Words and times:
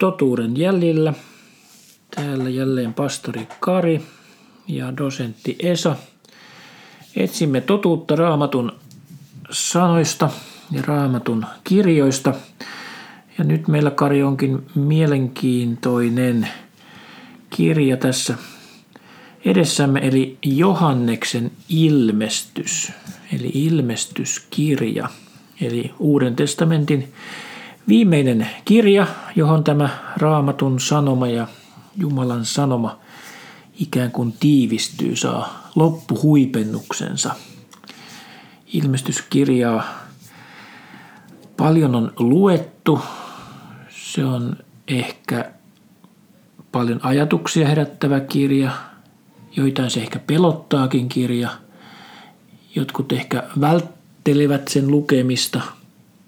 totuuden 0.00 0.56
jäljillä. 0.56 1.14
Täällä 2.16 2.48
jälleen 2.48 2.94
pastori 2.94 3.48
Kari 3.60 4.02
ja 4.68 4.96
dosentti 4.96 5.56
Esa. 5.58 5.96
Etsimme 7.16 7.60
totuutta 7.60 8.16
raamatun 8.16 8.72
sanoista 9.50 10.30
ja 10.70 10.82
raamatun 10.82 11.46
kirjoista. 11.64 12.34
Ja 13.38 13.44
nyt 13.44 13.68
meillä 13.68 13.90
Kari 13.90 14.22
onkin 14.22 14.66
mielenkiintoinen 14.74 16.48
kirja 17.50 17.96
tässä 17.96 18.34
edessämme, 19.44 20.00
eli 20.02 20.38
Johanneksen 20.42 21.50
ilmestys, 21.68 22.92
eli 23.32 23.50
ilmestyskirja, 23.54 25.08
eli 25.60 25.90
Uuden 25.98 26.36
testamentin 26.36 27.12
viimeinen 27.90 28.48
kirja, 28.64 29.06
johon 29.36 29.64
tämä 29.64 29.88
raamatun 30.16 30.80
sanoma 30.80 31.28
ja 31.28 31.46
Jumalan 31.96 32.44
sanoma 32.44 32.98
ikään 33.80 34.10
kuin 34.10 34.34
tiivistyy, 34.40 35.16
saa 35.16 35.70
loppuhuipennuksensa. 35.74 37.34
Ilmestyskirjaa 38.72 39.84
paljon 41.56 41.94
on 41.94 42.12
luettu. 42.18 43.00
Se 43.88 44.24
on 44.24 44.56
ehkä 44.88 45.50
paljon 46.72 47.00
ajatuksia 47.02 47.68
herättävä 47.68 48.20
kirja. 48.20 48.70
Joitain 49.56 49.90
se 49.90 50.00
ehkä 50.00 50.18
pelottaakin 50.18 51.08
kirja. 51.08 51.48
Jotkut 52.74 53.12
ehkä 53.12 53.42
välttelevät 53.60 54.68
sen 54.68 54.90
lukemista– 54.90 55.60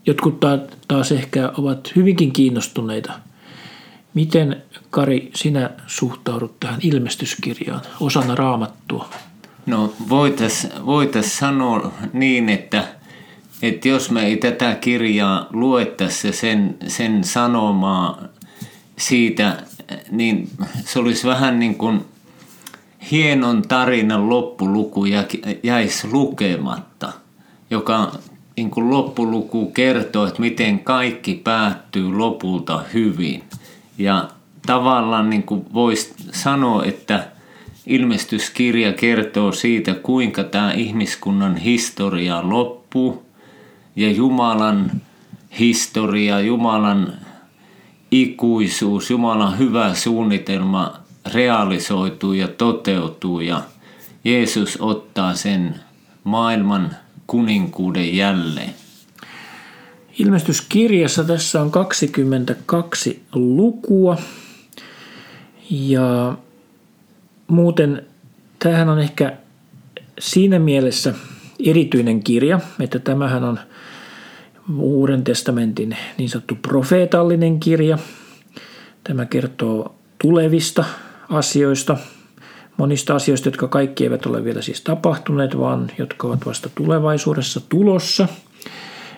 Jotkut 0.07 0.41
taas 0.41 0.61
ehkä 1.13 1.53
ovat 1.59 1.93
hyvinkin 1.97 2.33
kiinnostuneita. 2.33 3.13
Miten, 4.15 4.63
Kari, 4.91 5.31
sinä 5.35 5.71
suhtaudut 5.87 6.61
tähän 6.61 6.81
ilmestyskirjaan 6.83 7.81
osana 8.01 8.35
raamattua? 8.35 9.09
No 9.67 9.93
voitaisiin 10.09 10.87
voitais 10.87 11.39
sanoa 11.39 11.93
niin, 12.13 12.49
että, 12.49 12.85
että 13.63 13.89
jos 13.89 14.11
me 14.11 14.27
ei 14.27 14.37
tätä 14.37 14.75
kirjaa 14.75 15.47
luettaisi 15.51 16.33
sen, 16.33 16.77
sen 16.87 17.25
sanomaa 17.25 18.23
siitä, 18.99 19.63
niin 20.11 20.51
se 20.85 20.99
olisi 20.99 21.27
vähän 21.27 21.59
niin 21.59 21.75
kuin 21.75 22.05
hienon 23.11 23.63
tarinan 23.63 24.29
loppuluku 24.29 25.05
jäisi 25.63 26.09
lukematta, 26.13 27.13
joka 27.71 28.13
niin 28.63 28.71
kuin 28.71 28.91
loppuluku 28.91 29.67
kertoo, 29.67 30.27
että 30.27 30.41
miten 30.41 30.79
kaikki 30.79 31.35
päättyy 31.45 32.13
lopulta 32.13 32.83
hyvin. 32.95 33.43
Ja 33.99 34.29
tavallaan 34.67 35.31
niin 35.31 35.43
kuin 35.43 35.65
voisi 35.75 36.15
sanoa, 36.33 36.85
että 36.85 37.29
ilmestyskirja 37.87 38.93
kertoo 38.93 39.53
siitä, 39.53 39.95
kuinka 39.95 40.45
tämä 40.45 40.73
ihmiskunnan 40.73 41.57
historia 41.57 42.49
loppuu 42.49 43.23
ja 43.97 44.11
Jumalan 44.11 44.91
historia, 45.59 46.41
Jumalan 46.41 47.13
ikuisuus, 48.11 49.11
Jumalan 49.11 49.59
hyvä 49.59 49.95
suunnitelma 49.95 50.93
realisoituu 51.33 52.33
ja 52.33 52.49
toteutuu 52.49 53.41
ja 53.41 53.63
Jeesus 54.25 54.79
ottaa 54.81 55.35
sen 55.35 55.75
maailman 56.25 56.97
kuninkuuden 57.33 58.17
jälleen? 58.17 58.75
Ilmestyskirjassa 60.19 61.25
tässä 61.25 61.63
on 61.63 61.71
22 61.71 63.23
lukua 63.35 64.17
ja 65.71 66.37
muuten 67.47 68.07
tämähän 68.59 68.89
on 68.89 68.99
ehkä 68.99 69.37
siinä 70.19 70.59
mielessä 70.59 71.15
erityinen 71.67 72.23
kirja, 72.23 72.61
että 72.81 72.99
tämähän 72.99 73.45
on 73.45 73.59
Uuden 74.79 75.25
testamentin 75.25 75.97
niin 76.19 76.29
sanottu 76.29 76.55
profeetallinen 76.55 77.61
kirja. 77.61 77.99
Tämä 79.05 79.27
kertoo 79.27 79.95
tulevista 80.23 80.85
asioista, 81.29 81.97
monista 82.77 83.15
asioista, 83.15 83.49
jotka 83.49 83.69
kaikki 83.69 84.05
eivät 84.05 84.27
ole 84.27 84.45
vielä 84.45 84.63
siis 84.63 84.81
tapahtuneet, 84.81 85.59
vaan 85.59 85.91
jotka 85.99 86.27
ovat 86.29 86.47
vasta 86.47 86.71
tulevaisuudessa 86.75 87.61
tulossa. 87.69 88.29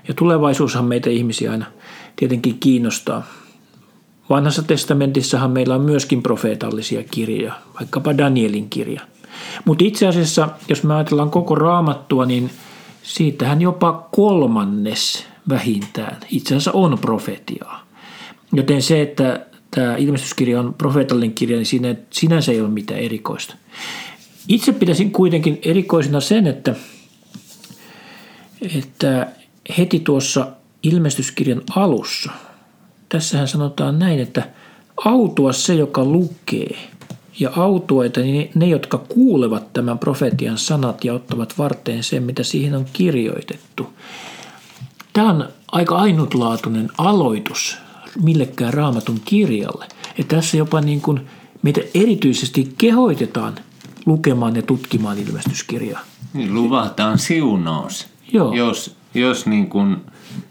Ja 0.09 0.15
tulevaisuushan 0.15 0.85
meitä 0.85 1.11
ihmisiä 1.11 1.51
aina 1.51 1.67
tietenkin 2.17 2.59
kiinnostaa. 2.59 3.27
Vanhassa 4.31 4.63
testamentissahan 4.63 5.51
meillä 5.51 5.75
on 5.75 5.81
myöskin 5.81 6.23
profeetallisia 6.23 7.03
kirjoja, 7.11 7.55
vaikkapa 7.81 8.19
Danielin 8.19 8.71
kirja. 8.71 9.01
Mutta 9.65 9.85
itse 9.85 10.07
asiassa, 10.07 10.49
jos 10.69 10.83
me 10.83 10.95
ajatellaan 10.95 11.31
koko 11.31 11.55
raamattua, 11.55 12.27
niin 12.27 12.51
siitähän 13.03 13.63
jopa 13.63 14.09
kolmannes 14.13 15.27
vähintään 15.49 16.17
itse 16.31 16.55
asiassa 16.55 16.73
on 16.73 16.99
profetiaa. 16.99 17.87
Joten 18.53 18.83
se, 18.83 19.03
että 19.03 19.47
tämä 19.75 19.97
ilmestyskirja 19.97 20.61
on 20.61 20.75
profeetallinen 20.75 21.35
kirja, 21.35 21.57
niin 21.57 21.67
siinä, 21.67 21.95
sinänsä 22.11 22.53
ei 22.53 22.61
ole 22.61 22.69
mitään 22.69 23.01
erikoista. 23.01 23.55
Itse 24.49 24.73
pitäisin 24.73 25.11
kuitenkin 25.11 25.59
erikoisena 25.63 26.21
sen, 26.21 26.47
että, 26.47 26.75
että 28.79 29.33
heti 29.79 30.01
tuossa 30.01 30.49
ilmestyskirjan 30.83 31.63
alussa, 31.77 32.33
tässähän 33.09 33.49
sanotaan 33.49 33.99
näin, 33.99 34.21
että 34.21 34.49
autua 35.05 35.53
se, 35.53 35.75
joka 35.75 36.05
lukee, 36.05 36.77
ja 37.41 37.51
autuaita 37.57 38.21
niin 38.21 38.51
ne, 38.55 38.67
jotka 38.67 38.99
kuulevat 38.99 39.73
tämän 39.73 39.99
profetian 39.99 40.59
sanat 40.59 41.05
ja 41.05 41.15
ottavat 41.15 41.59
varteen 41.59 42.03
sen, 42.03 42.23
mitä 42.23 42.43
siihen 42.43 42.75
on 42.75 42.87
kirjoitettu. 42.93 43.93
Tämä 45.13 45.31
on 45.31 45.49
aika 45.73 45.97
ainutlaatuinen 45.97 46.89
aloitus 46.99 47.79
millekään 48.23 48.75
raamatun 48.75 49.21
kirjalle. 49.25 49.87
Ja 50.19 50.25
tässä 50.25 50.57
jopa 50.57 50.81
niin 50.81 51.01
kuin 51.01 51.21
meitä 51.63 51.81
erityisesti 51.95 52.75
kehoitetaan 52.79 53.55
lukemaan 54.07 54.57
ja 54.57 54.63
tutkimaan 54.63 55.19
ilmestyskirjaa. 55.19 56.01
Niin, 56.35 56.55
luvataan 56.55 57.19
siunaus, 57.19 58.07
Joo. 58.33 58.53
jos, 58.53 58.97
jos 59.15 59.47
niin 59.47 59.69
kuin 59.69 59.97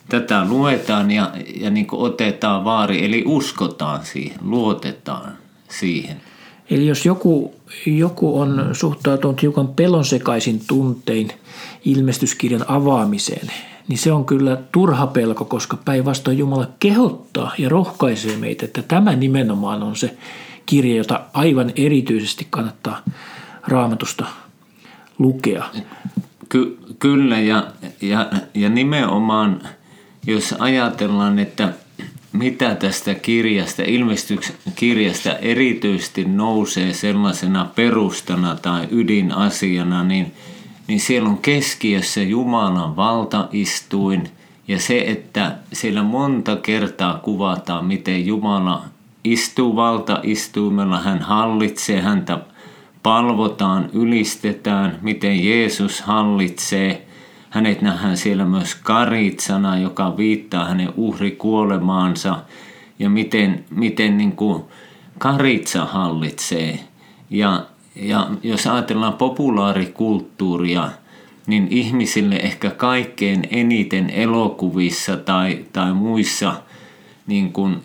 tätä 0.09 0.45
luetaan 0.45 1.11
ja, 1.11 1.31
ja 1.59 1.69
niin 1.69 1.87
kuin 1.87 2.01
otetaan 2.01 2.63
vaari, 2.63 3.05
eli 3.05 3.23
uskotaan 3.25 4.05
siihen, 4.05 4.37
luotetaan 4.41 5.37
siihen. 5.69 6.21
Eli 6.69 6.87
jos 6.87 7.05
joku, 7.05 7.53
joku 7.85 8.39
on 8.39 8.69
suhtautunut 8.73 9.41
hiukan 9.41 9.67
pelonsekaisin 9.67 10.61
tuntein 10.67 11.31
ilmestyskirjan 11.85 12.65
avaamiseen, 12.67 13.51
niin 13.87 13.97
se 13.97 14.11
on 14.11 14.25
kyllä 14.25 14.57
turha 14.71 15.07
pelko, 15.07 15.45
koska 15.45 15.77
päinvastoin 15.85 16.37
Jumala 16.37 16.67
kehottaa 16.79 17.51
ja 17.57 17.69
rohkaisee 17.69 18.37
meitä, 18.37 18.65
että 18.65 18.81
tämä 18.81 19.15
nimenomaan 19.15 19.83
on 19.83 19.95
se 19.95 20.17
kirja, 20.65 20.97
jota 20.97 21.21
aivan 21.33 21.71
erityisesti 21.75 22.47
kannattaa 22.49 23.01
raamatusta 23.67 24.25
lukea. 25.19 25.63
Ky- 26.49 26.77
kyllä 26.99 27.39
ja, 27.39 27.67
ja, 28.01 28.31
ja 28.53 28.69
nimenomaan 28.69 29.61
jos 30.27 30.55
ajatellaan, 30.59 31.39
että 31.39 31.73
mitä 32.33 32.75
tästä 32.75 33.15
kirjasta, 33.15 33.83
ilmestyskirjasta 33.85 35.37
erityisesti 35.37 36.25
nousee 36.25 36.93
sellaisena 36.93 37.69
perustana 37.75 38.55
tai 38.61 38.87
ydinasiana, 38.91 40.03
niin– 40.03 40.31
niin 40.87 40.99
siellä 40.99 41.29
on 41.29 41.37
keskiössä 41.37 42.21
Jumalan 42.21 42.95
valtaistuin 42.95 44.29
ja 44.67 44.79
se, 44.79 44.99
että 44.99 45.55
siellä 45.73 46.03
monta 46.03 46.55
kertaa 46.55 47.19
kuvataan, 47.19 47.85
miten 47.85 48.25
Jumala 48.25 48.83
istuu 49.23 49.75
valtaistuimella, 49.75 51.01
hän 51.01 51.21
hallitsee, 51.21 52.01
häntä 52.01 52.39
palvotaan, 53.03 53.89
ylistetään, 53.93 54.99
miten 55.01 55.45
Jeesus 55.45 56.01
hallitsee. 56.01 57.07
Hänet 57.49 57.81
nähdään 57.81 58.17
siellä 58.17 58.45
myös 58.45 58.75
karitsana, 58.75 59.77
joka 59.77 60.17
viittaa 60.17 60.65
hänen 60.65 60.93
uhrikuolemaansa 60.97 62.39
ja 62.99 63.09
miten, 63.09 63.65
miten 63.69 64.17
niin 64.17 64.31
kuin 64.31 64.63
karitsa 65.17 65.85
hallitsee. 65.85 66.79
Ja 67.29 67.65
ja 67.95 68.29
jos 68.43 68.67
ajatellaan 68.67 69.13
populaarikulttuuria, 69.13 70.89
niin 71.47 71.67
ihmisille 71.71 72.35
ehkä 72.35 72.69
kaikkein 72.69 73.47
eniten 73.51 74.09
elokuvissa 74.09 75.17
tai, 75.17 75.65
tai 75.73 75.93
muissa, 75.93 76.53
niin 77.27 77.53
kun, 77.53 77.81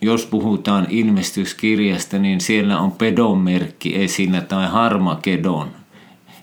jos 0.00 0.26
puhutaan 0.26 0.86
ilmestyskirjasta, 0.90 2.18
niin 2.18 2.40
siellä 2.40 2.80
on 2.80 2.92
pedonmerkki 2.92 4.02
esillä 4.02 4.40
tai 4.40 4.68
harmakedon. 4.68 5.68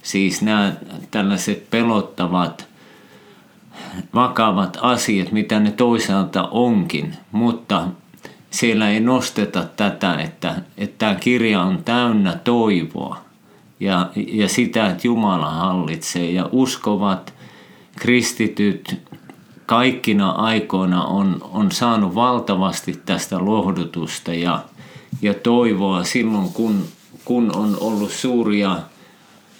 Siis 0.04 0.42
nämä 0.42 0.74
tällaiset 1.12 1.70
pelottavat, 1.70 2.68
vakavat 4.14 4.78
asiat, 4.82 5.32
mitä 5.32 5.60
ne 5.60 5.72
toisaalta 5.72 6.48
onkin, 6.52 7.16
mutta 7.32 7.88
siellä 8.54 8.90
ei 8.90 9.00
nosteta 9.00 9.64
tätä, 9.76 10.16
että, 10.16 10.56
että 10.78 10.96
tämä 10.98 11.16
kirja 11.16 11.62
on 11.62 11.84
täynnä 11.84 12.40
toivoa 12.44 13.18
ja, 13.80 14.10
ja 14.16 14.50
sitä, 14.50 14.88
että 14.90 15.08
Jumala 15.08 15.50
hallitsee 15.50 16.32
ja 16.32 16.50
uskovat 16.52 17.34
kristityt 18.00 19.02
kaikkina 19.66 20.30
aikoina 20.32 21.04
on, 21.04 21.38
on 21.52 21.72
saanut 21.72 22.16
valtavasti 22.16 23.02
tästä 23.06 23.46
lohdutusta 23.46 24.34
ja, 24.34 24.60
ja 25.22 25.34
toivoa 25.34 26.04
silloin, 26.04 26.50
kun, 26.54 26.84
kun 27.26 27.56
on 27.56 27.78
ollut 27.80 28.12
suuria 28.12 28.78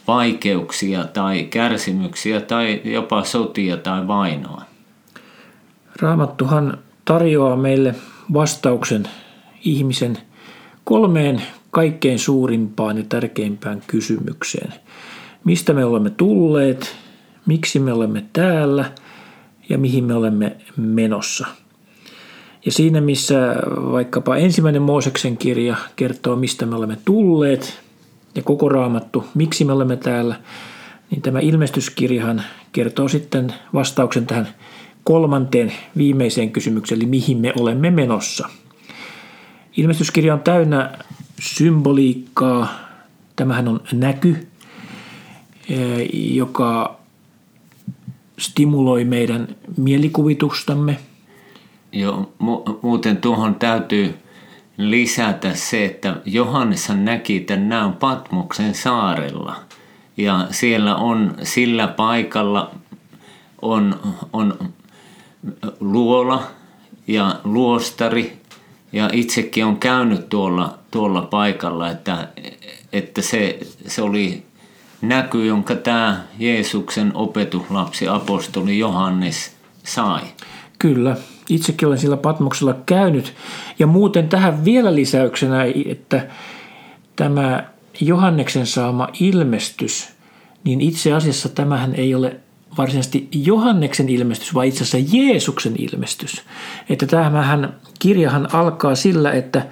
vaikeuksia 0.08 1.04
tai 1.04 1.44
kärsimyksiä 1.44 2.42
tai 2.42 2.82
jopa 2.84 3.24
sotia 3.24 3.78
tai 3.78 4.08
vainoa. 4.08 4.62
Raamattuhan 6.02 6.78
tarjoaa 7.06 7.56
meille 7.56 7.96
vastauksen 8.34 9.04
ihmisen 9.64 10.18
kolmeen 10.84 11.42
kaikkein 11.72 12.20
suurimpaan 12.20 12.98
ja 12.98 13.04
tärkeimpään 13.10 13.82
kysymykseen. 13.88 14.74
Mistä 15.44 15.74
me 15.74 15.86
olemme 15.86 16.10
tulleet, 16.10 16.96
miksi 17.46 17.80
me 17.80 17.94
olemme 17.94 18.26
täällä 18.34 18.92
ja 19.70 19.78
mihin 19.78 20.04
me 20.04 20.14
olemme 20.14 20.56
menossa. 20.78 21.48
Ja 22.66 22.72
siinä, 22.72 23.02
missä 23.02 23.56
vaikkapa 23.92 24.36
ensimmäinen 24.36 24.82
Mooseksen 24.82 25.38
kirja 25.38 25.76
kertoo, 25.96 26.36
mistä 26.36 26.66
me 26.66 26.76
olemme 26.76 26.98
tulleet, 27.06 27.80
ja 28.36 28.44
koko 28.44 28.70
raamattu, 28.70 29.26
miksi 29.34 29.66
me 29.66 29.74
olemme 29.74 29.96
täällä, 29.96 30.36
niin 31.12 31.22
tämä 31.22 31.40
ilmestyskirjahan 31.40 32.44
kertoo 32.72 33.08
sitten 33.08 33.54
vastauksen 33.74 34.26
tähän 34.26 34.48
kolmanteen 35.04 35.74
viimeiseen 35.98 36.52
kysymykseen, 36.52 37.02
eli 37.02 37.10
mihin 37.10 37.38
me 37.38 37.54
olemme 37.60 37.92
menossa. 37.92 38.50
Ilmestyskirja 39.78 40.34
on 40.34 40.42
täynnä 40.42 40.98
symboliikkaa. 41.42 42.68
Tämähän 43.36 43.68
on 43.68 43.82
näky, 43.94 44.48
eh, 45.70 46.10
joka 46.36 47.00
stimuloi 48.38 49.06
meidän 49.06 49.48
mielikuvitustamme. 49.78 50.98
Joo, 51.92 52.34
mu- 52.44 52.80
muuten 52.82 53.18
tuohon 53.18 53.56
täytyy 53.56 54.16
lisätä 54.78 55.54
se, 55.54 55.86
että 55.86 56.16
Johannes 56.26 56.90
näki 56.90 57.40
tämän 57.40 57.70
näön 57.70 57.94
Patmoksen 57.94 58.76
saarella. 58.76 59.56
Ja 60.18 60.48
siellä 60.52 60.96
on 60.96 61.36
sillä 61.44 61.88
paikalla 61.88 62.72
on, 63.62 64.00
on 64.34 64.74
luola 65.80 66.44
ja 67.08 67.40
luostari. 67.44 68.38
Ja 68.92 69.10
itsekin 69.14 69.66
on 69.66 69.78
käynyt 69.78 70.30
tuolla, 70.30 70.78
tuolla 70.92 71.22
paikalla, 71.22 71.90
että, 71.90 72.28
että 72.94 73.22
se, 73.22 73.60
se 73.88 74.02
oli 74.02 74.44
näky, 75.02 75.46
jonka 75.46 75.76
tämä 75.76 76.24
Jeesuksen 76.40 77.12
opetuslapsi 77.16 78.08
apostoli 78.08 78.80
Johannes 78.80 79.56
sai. 79.84 80.22
Kyllä, 80.80 81.16
itsekin 81.50 81.88
olen 81.88 81.98
sillä 81.98 82.18
Patmoksella 82.18 82.76
käynyt. 82.86 83.34
Ja 83.80 83.88
muuten 83.88 84.30
tähän 84.30 84.66
vielä 84.66 84.96
lisäyksenä, 84.96 85.66
että 85.86 86.28
tämä 87.16 87.64
Johanneksen 88.02 88.66
saama 88.66 89.10
ilmestys, 89.20 90.10
niin 90.64 90.82
itse 90.82 91.14
asiassa 91.14 91.50
tämähän 91.50 91.96
ei 91.96 92.16
ole 92.16 92.40
varsinaisesti 92.78 93.28
Johanneksen 93.32 94.10
ilmestys, 94.10 94.54
vaan 94.54 94.68
itse 94.68 94.84
asiassa 94.84 95.18
Jeesuksen 95.18 95.76
ilmestys. 95.78 96.42
Että 96.90 97.08
tämähän 97.08 97.76
kirjahan 98.00 98.56
alkaa 98.56 98.96
sillä, 98.96 99.32
että 99.32 99.66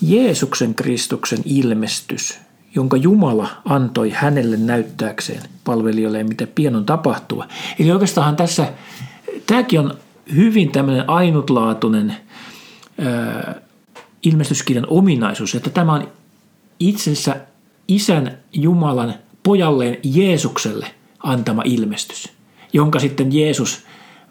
Jeesuksen 0.00 0.74
Kristuksen 0.74 1.38
ilmestys, 1.44 2.38
jonka 2.74 2.96
Jumala 2.96 3.48
antoi 3.64 4.10
hänelle 4.10 4.56
näyttääkseen 4.56 5.42
palvelijoille, 5.64 6.24
mitä 6.24 6.46
pian 6.54 6.76
on 6.76 6.86
tapahtua. 6.86 7.48
Eli 7.78 7.90
oikeastaan 7.90 8.36
tässä, 8.36 8.72
tämäkin 9.46 9.80
on 9.80 9.94
hyvin 10.34 10.72
tämmöinen 10.72 11.10
ainutlaatuinen 11.10 12.16
ää, 12.98 13.54
ilmestyskirjan 14.22 14.86
ominaisuus, 14.88 15.54
että 15.54 15.70
tämä 15.70 15.92
on 15.92 16.08
itsensä 16.80 17.36
isän 17.88 18.38
Jumalan 18.52 19.14
pojalleen 19.42 19.96
Jeesukselle 20.02 20.86
antama 21.22 21.62
ilmestys, 21.64 22.32
jonka 22.74 22.98
sitten 22.98 23.32
Jeesus 23.32 23.84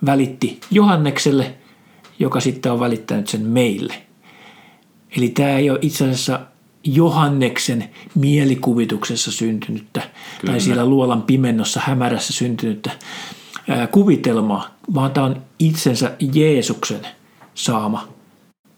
välitti 0.06 0.60
Johannekselle, 0.72 1.56
joka 2.19 2.40
sitten 2.40 2.72
on 2.72 2.80
välittänyt 2.80 3.28
sen 3.28 3.42
meille. 3.42 3.94
Eli 5.18 5.30
tämä 5.30 5.50
ei 5.50 5.69
ole 5.69 5.80
itse 5.81 6.04
asiassa 6.04 6.40
Johanneksen 6.84 7.90
mielikuvituksessa 8.16 9.31
syntynyttä 9.31 10.01
Kyllä. 10.01 10.51
tai 10.51 10.62
siellä 10.62 10.86
luolan 10.86 11.22
pimennossa 11.22 11.81
hämärässä 11.84 12.34
syntynyttä 12.34 12.92
kuvitelmaa, 13.92 14.75
vaan 14.94 15.12
tämä 15.12 15.25
on 15.25 15.42
itsensä 15.60 16.12
Jeesuksen 16.34 17.07
saama 17.56 18.07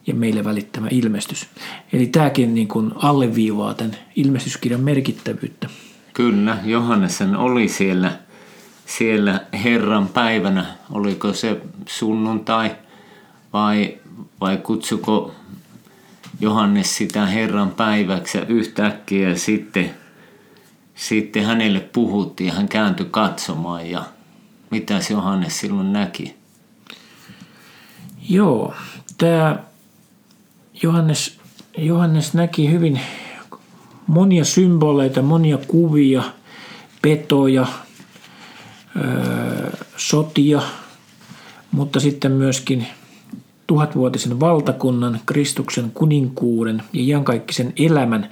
ja 0.08 0.14
meille 0.14 0.44
välittämä 0.44 0.88
ilmestys. 0.92 1.48
Eli 1.94 2.08
tämäkin 2.08 2.54
niin 2.54 2.68
kuin 2.68 2.92
alleviivaa 2.96 3.74
tämän 3.74 3.98
ilmestyskirjan 4.16 4.82
merkittävyyttä. 4.82 5.70
Kyllä, 6.14 6.58
Johannesen 6.66 7.36
oli 7.36 7.68
siellä, 7.68 8.12
siellä 8.86 9.42
Herran 9.64 10.08
päivänä, 10.08 10.66
oliko 10.92 11.34
se 11.34 11.62
sunnuntai 11.88 12.76
vai, 13.54 13.98
vai 14.42 14.58
kutsuko 14.58 15.36
Johannes 16.40 16.98
sitä 16.98 17.26
Herran 17.26 17.72
päiväksi? 17.72 18.38
Yhtäkkiä 18.38 19.36
sitten, 19.36 19.96
sitten 20.96 21.46
hänelle 21.46 21.80
puhuttiin 21.80 22.48
ja 22.48 22.54
hän 22.54 22.68
kääntyi 22.68 23.08
katsomaan. 23.12 23.90
Ja 23.90 24.04
mitä 24.70 25.00
Johannes 25.10 25.60
silloin 25.60 25.94
näki? 25.94 26.36
Joo, 28.30 28.74
tämä 29.18 29.60
Johannes, 30.84 31.40
Johannes 31.78 32.34
näki 32.34 32.72
hyvin 32.72 33.00
monia 34.08 34.46
symboleita, 34.46 35.22
monia 35.22 35.58
kuvia, 35.68 36.24
petoja, 37.02 37.68
sotia, 39.98 40.62
mutta 41.72 42.00
sitten 42.00 42.32
myöskin 42.32 42.88
tuhatvuotisen 43.68 44.40
valtakunnan, 44.40 45.20
Kristuksen 45.26 45.92
kuninkuuden 45.94 46.84
ja 46.94 47.02
iankaikkisen 47.02 47.74
elämän. 47.80 48.30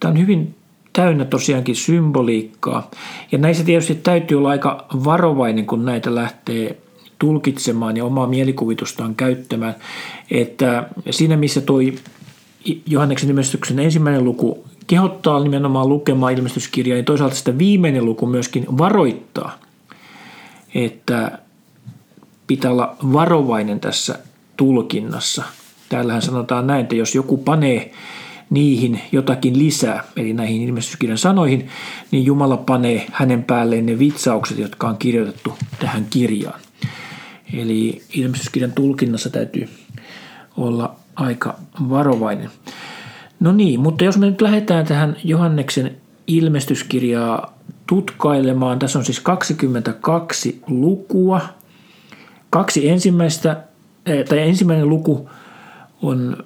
Tämä 0.00 0.12
on 0.12 0.18
hyvin 0.18 0.54
täynnä 0.92 1.24
tosiaankin 1.24 1.76
symboliikkaa. 1.76 2.90
Ja 3.32 3.38
näissä 3.38 3.64
tietysti 3.64 3.94
täytyy 3.94 4.38
olla 4.38 4.50
aika 4.50 4.86
varovainen, 5.04 5.66
kun 5.66 5.84
näitä 5.84 6.14
lähtee 6.14 6.78
tulkitsemaan 7.18 7.96
ja 7.96 8.04
omaa 8.04 8.26
mielikuvitustaan 8.26 9.14
käyttämään. 9.14 9.74
Että 10.30 10.88
siinä 11.10 11.36
missä 11.36 11.60
toi 11.60 11.94
Johanneksen 12.86 13.28
ilmestyksen 13.30 13.78
ensimmäinen 13.78 14.24
luku 14.24 14.64
kehottaa 14.86 15.40
nimenomaan 15.40 15.88
lukemaan 15.88 16.32
ilmestyskirjaa, 16.32 16.94
niin 16.94 17.04
toisaalta 17.04 17.34
sitä 17.34 17.58
viimeinen 17.58 18.04
luku 18.04 18.26
myöskin 18.26 18.66
varoittaa, 18.78 19.58
että 20.74 21.38
pitää 22.46 22.70
olla 22.70 22.96
varovainen 23.12 23.80
tässä 23.80 24.18
tulkinnassa. 24.56 25.42
Täällähän 25.88 26.22
sanotaan 26.22 26.66
näin, 26.66 26.82
että 26.82 26.94
jos 26.94 27.14
joku 27.14 27.36
panee 27.36 27.92
niihin 28.50 29.00
jotakin 29.12 29.58
lisää, 29.58 30.04
eli 30.16 30.32
näihin 30.32 30.62
ilmestyskirjan 30.62 31.18
sanoihin, 31.18 31.68
niin 32.10 32.24
Jumala 32.24 32.56
panee 32.56 33.06
hänen 33.12 33.44
päälleen 33.44 33.86
ne 33.86 33.98
vitsaukset, 33.98 34.58
jotka 34.58 34.88
on 34.88 34.96
kirjoitettu 34.98 35.52
tähän 35.78 36.06
kirjaan. 36.10 36.60
Eli 37.54 38.02
ilmestyskirjan 38.14 38.72
tulkinnassa 38.72 39.30
täytyy 39.30 39.68
olla 40.56 40.96
aika 41.16 41.54
varovainen. 41.88 42.50
No 43.44 43.52
niin, 43.52 43.80
mutta 43.80 44.04
jos 44.04 44.18
me 44.18 44.26
nyt 44.26 44.40
lähdetään 44.40 44.86
tähän 44.86 45.16
Johanneksen 45.24 45.96
ilmestyskirjaa 46.26 47.58
tutkailemaan, 47.86 48.78
tässä 48.78 48.98
on 48.98 49.04
siis 49.04 49.20
22 49.20 50.60
lukua. 50.66 51.40
Kaksi 52.50 52.88
ensimmäistä, 52.88 53.62
eh, 54.06 54.24
tai 54.24 54.38
ensimmäinen 54.38 54.88
luku 54.88 55.30
on 56.02 56.44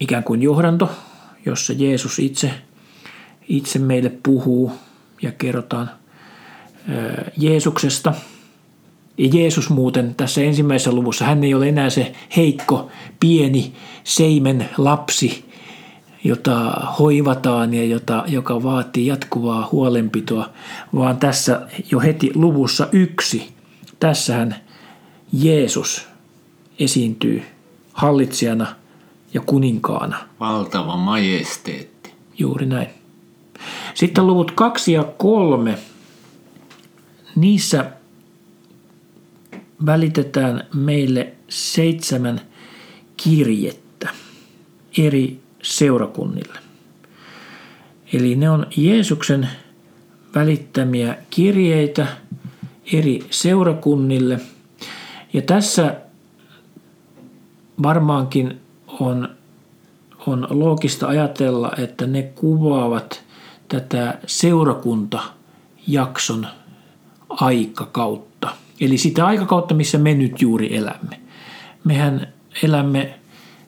ikään 0.00 0.24
kuin 0.24 0.42
johdanto, 0.42 0.90
jossa 1.46 1.72
Jeesus 1.72 2.18
itse, 2.18 2.50
itse 3.48 3.78
meille 3.78 4.12
puhuu 4.22 4.72
ja 5.22 5.32
kerrotaan 5.32 5.90
Jeesuksesta. 7.36 8.14
Ja 9.18 9.28
Jeesus 9.32 9.70
muuten 9.70 10.14
tässä 10.14 10.40
ensimmäisessä 10.40 10.92
luvussa, 10.92 11.24
hän 11.24 11.44
ei 11.44 11.54
ole 11.54 11.68
enää 11.68 11.90
se 11.90 12.12
heikko, 12.36 12.90
pieni, 13.20 13.72
seimen 14.04 14.68
lapsi, 14.78 15.49
jota 16.24 16.70
hoivataan 16.98 17.74
ja 17.74 17.84
jota, 17.84 18.24
joka 18.26 18.62
vaatii 18.62 19.06
jatkuvaa 19.06 19.68
huolenpitoa, 19.72 20.50
vaan 20.94 21.16
tässä 21.16 21.66
jo 21.90 22.00
heti 22.00 22.30
luvussa 22.34 22.88
yksi, 22.92 23.48
tässähän 24.00 24.56
Jeesus 25.32 26.08
esiintyy 26.78 27.42
hallitsijana– 27.92 28.66
ja 29.34 29.40
kuninkaana. 29.40 30.16
Valtava 30.40 30.96
majesteetti. 30.96 32.14
Juuri 32.38 32.66
näin. 32.66 32.88
Sitten 33.94 34.26
luvut 34.26 34.50
kaksi 34.50 34.92
ja 34.92 35.04
kolme. 35.04 35.78
Niissä 37.36 37.92
välitetään 39.86 40.66
meille 40.74 41.32
seitsemän 41.48 42.40
kirjettä 43.16 44.08
eri 44.98 45.39
seurakunnille. 45.62 46.58
Eli 48.12 48.36
ne 48.36 48.50
on 48.50 48.66
Jeesuksen 48.76 49.48
välittämiä 50.34 51.16
kirjeitä 51.30 52.06
eri 52.92 53.26
seurakunnille. 53.30 54.40
Ja 55.32 55.42
tässä 55.42 55.96
varmaankin 57.82 58.60
on, 59.00 59.28
on 60.26 60.46
loogista 60.50 61.08
ajatella, 61.08 61.72
että 61.78 62.06
ne 62.06 62.22
kuvaavat 62.22 63.22
tätä 63.68 64.18
seurakuntajakson 64.26 66.46
aikakautta. 67.28 68.48
Eli 68.80 68.98
sitä 68.98 69.26
aikakautta, 69.26 69.74
missä 69.74 69.98
me 69.98 70.14
nyt 70.14 70.42
juuri 70.42 70.76
elämme. 70.76 71.20
Mehän 71.84 72.26
elämme 72.62 73.14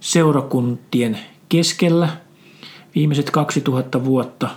seurakuntien 0.01 1.19
keskellä 1.53 2.09
viimeiset 2.95 3.31
2000 3.31 4.05
vuotta 4.05 4.49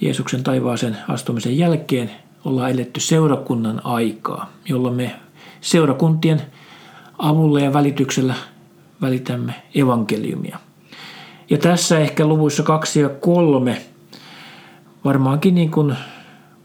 Jeesuksen 0.00 0.42
taivaaseen 0.42 0.96
astumisen 1.08 1.58
jälkeen 1.58 2.10
ollaan 2.44 2.70
eletty 2.70 3.00
seurakunnan 3.00 3.80
aikaa, 3.84 4.52
jolloin 4.68 4.94
me 4.94 5.16
seurakuntien 5.60 6.42
avulla 7.18 7.60
ja 7.60 7.72
välityksellä 7.72 8.34
välitämme 9.00 9.54
evankeliumia. 9.74 10.58
Ja 11.50 11.58
tässä 11.58 11.98
ehkä 11.98 12.26
luvuissa 12.26 12.62
kaksi 12.62 13.00
ja 13.00 13.08
kolme 13.08 13.82
varmaankin 15.04 15.54
niin 15.54 15.70
kuin, 15.70 15.96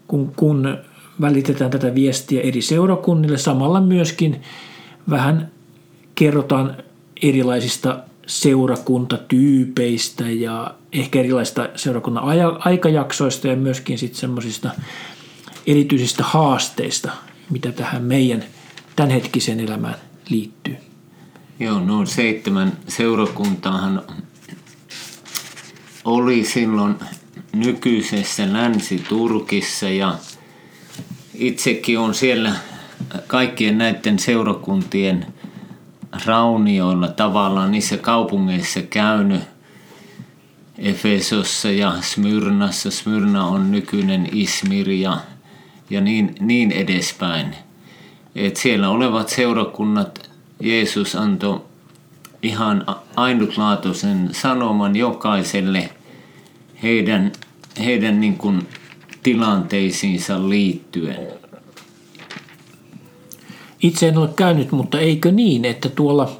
kun, 0.07 0.33
kun 0.35 0.77
välitetään 1.21 1.71
tätä 1.71 1.95
viestiä 1.95 2.41
eri 2.41 2.61
seurakunnille, 2.61 3.37
samalla 3.37 3.81
myöskin 3.81 4.41
vähän 5.09 5.51
kerrotaan 6.15 6.77
erilaisista 7.21 7.99
seurakuntatyypeistä 8.27 10.29
ja 10.29 10.75
ehkä 10.93 11.19
erilaisista 11.19 11.69
seurakunnan 11.75 12.23
aikajaksoista 12.59 13.47
ja 13.47 13.55
myöskin 13.55 13.97
sitten 13.97 14.19
semmoisista 14.19 14.71
erityisistä 15.67 16.23
haasteista, 16.23 17.11
mitä 17.49 17.71
tähän 17.71 18.03
meidän 18.03 18.43
tämänhetkiseen 18.95 19.59
elämään 19.59 19.95
liittyy. 20.29 20.77
Joo, 21.59 21.79
noin 21.79 22.07
seitsemän 22.07 22.77
seurakuntaahan 22.87 24.01
oli 26.05 26.45
silloin 26.45 26.95
nykyisessä 27.55 28.53
Länsi-Turkissa 28.53 29.89
ja 29.89 30.15
itsekin 31.33 31.99
on 31.99 32.15
siellä 32.15 32.55
kaikkien 33.27 33.77
näiden 33.77 34.19
seurakuntien 34.19 35.25
raunioilla 36.25 37.07
tavallaan 37.07 37.71
niissä 37.71 37.97
kaupungeissa 37.97 38.81
käynyt 38.81 39.41
Efesossa 40.77 41.71
ja 41.71 41.93
Smyrnassa. 42.01 42.91
Smyrna 42.91 43.45
on 43.45 43.71
nykyinen 43.71 44.29
Ismir 44.31 44.89
ja, 44.89 45.17
ja 45.89 46.01
niin, 46.01 46.35
niin 46.39 46.71
edespäin. 46.71 47.55
Et 48.35 48.55
siellä 48.55 48.89
olevat 48.89 49.29
seurakunnat 49.29 50.31
Jeesus 50.59 51.15
antoi 51.15 51.61
ihan 52.41 52.85
ainutlaatuisen 53.15 54.29
sanoman 54.31 54.95
jokaiselle 54.95 55.89
heidän, 56.83 57.31
heidän 57.79 58.21
niin 58.21 58.37
kuin 58.37 58.67
tilanteisiinsa 59.23 60.49
liittyen. 60.49 61.27
Itse 63.85 64.07
en 64.07 64.17
ole 64.17 64.29
käynyt, 64.35 64.71
mutta 64.71 64.99
eikö 64.99 65.31
niin, 65.31 65.65
että 65.65 65.89
tuolla 65.89 66.31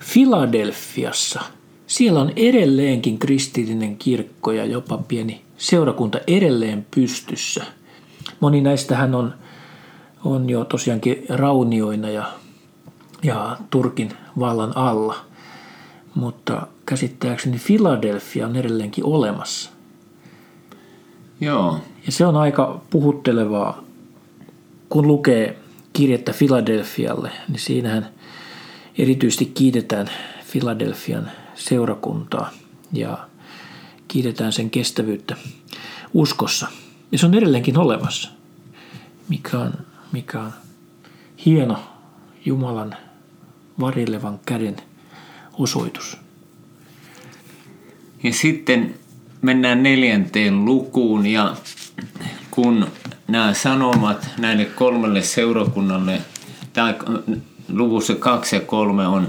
Filadelfiassa 0.00 1.40
siellä 1.86 2.20
on 2.20 2.32
edelleenkin 2.36 3.18
kristillinen 3.18 3.96
kirkko 3.96 4.52
ja 4.52 4.64
jopa 4.64 4.98
pieni 4.98 5.42
seurakunta 5.56 6.18
edelleen 6.26 6.86
pystyssä. 6.94 7.64
Moni 8.40 8.60
näistähän 8.60 9.14
on, 9.14 9.34
on 10.24 10.50
jo 10.50 10.64
tosiaankin 10.64 11.26
raunioina 11.28 12.10
ja, 12.10 12.32
ja 13.22 13.56
Turkin 13.70 14.12
vallan 14.38 14.76
alla. 14.76 15.16
Mutta 16.14 16.66
käsittääkseni 16.86 17.58
Philadelphia 17.66 18.46
on 18.46 18.56
edelleenkin 18.56 19.04
olemassa. 19.04 19.70
Joo. 21.40 21.78
Ja 22.06 22.12
se 22.12 22.26
on 22.26 22.36
aika 22.36 22.80
puhuttelevaa, 22.90 23.82
kun 24.88 25.06
lukee 25.06 25.59
kirjettä 26.00 26.32
Filadelfialle, 26.32 27.30
niin 27.48 27.60
siinähän 27.60 28.08
erityisesti 28.98 29.46
kiitetään 29.46 30.10
Filadelfian 30.44 31.30
seurakuntaa 31.54 32.50
ja 32.92 33.28
kiitetään 34.08 34.52
sen 34.52 34.70
kestävyyttä 34.70 35.36
uskossa. 36.14 36.68
Ja 37.12 37.18
se 37.18 37.26
on 37.26 37.34
edelleenkin 37.34 37.78
olemassa, 37.78 38.30
mikä 39.28 39.58
on, 39.58 39.72
mikä 40.12 40.40
on 40.40 40.52
hieno 41.46 41.78
Jumalan 42.44 42.96
varilevan 43.80 44.40
käden 44.46 44.76
osoitus. 45.58 46.16
Ja 48.22 48.32
sitten 48.32 48.94
mennään 49.42 49.82
neljänteen 49.82 50.64
lukuun 50.64 51.26
ja 51.26 51.56
kun 52.50 52.86
nämä 53.30 53.54
sanomat 53.54 54.28
näille 54.38 54.64
kolmelle 54.64 55.22
seurakunnalle, 55.22 56.20
tai 56.72 56.94
luvussa 57.72 58.14
kaksi 58.14 58.56
ja 58.56 58.60
kolme 58.60 59.06
on, 59.06 59.28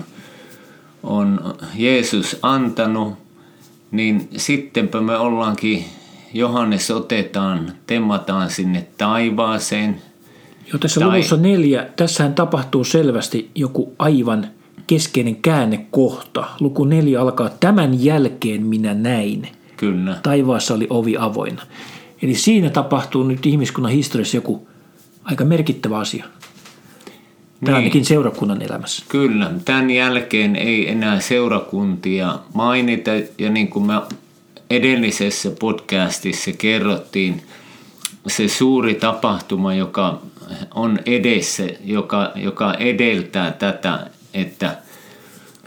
on 1.03 1.55
Jeesus 1.75 2.37
antanut, 2.41 3.13
niin 3.91 4.29
sittenpä 4.37 5.01
me 5.01 5.17
ollaankin, 5.17 5.85
Johannes 6.33 6.91
otetaan, 6.91 7.71
temmataan 7.87 8.49
sinne 8.49 8.87
taivaaseen. 8.97 10.01
Jo 10.73 10.79
tässä 10.79 10.99
tai... 10.99 11.09
luvussa 11.09 11.37
neljä, 11.37 11.87
tässähän 11.95 12.33
tapahtuu 12.33 12.83
selvästi 12.83 13.51
joku 13.55 13.93
aivan 13.99 14.47
keskeinen 14.87 15.35
käännekohta. 15.35 16.47
Luku 16.59 16.85
neljä 16.85 17.21
alkaa, 17.21 17.49
tämän 17.49 18.03
jälkeen 18.03 18.65
minä 18.65 18.93
näin. 18.93 19.47
Kyllä. 19.77 20.17
Taivaassa 20.23 20.73
oli 20.73 20.87
ovi 20.89 21.17
avoinna. 21.17 21.61
Eli 22.21 22.35
siinä 22.35 22.69
tapahtuu 22.69 23.23
nyt 23.23 23.45
ihmiskunnan 23.45 23.91
historiassa 23.91 24.37
joku 24.37 24.67
aika 25.23 25.45
merkittävä 25.45 25.97
asia. 25.97 26.25
Tämä 26.25 27.71
niin. 27.71 27.75
ainakin 27.75 28.05
seurakunnan 28.05 28.61
elämässä. 28.61 29.05
Kyllä. 29.09 29.51
Tämän 29.65 29.89
jälkeen 29.89 30.55
ei 30.55 30.89
enää 30.89 31.19
seurakuntia 31.19 32.39
mainita. 32.53 33.11
Ja 33.37 33.49
niin 33.49 33.67
kuin 33.67 33.85
me 33.85 33.93
edellisessä 34.69 35.51
podcastissa 35.59 36.51
kerrottiin, 36.57 37.43
se 38.27 38.47
suuri 38.47 38.95
tapahtuma, 38.95 39.73
joka 39.73 40.21
on 40.75 40.99
edessä, 41.05 41.63
joka, 41.85 42.31
joka 42.35 42.73
edeltää 42.73 43.51
tätä, 43.51 44.07
että 44.33 44.77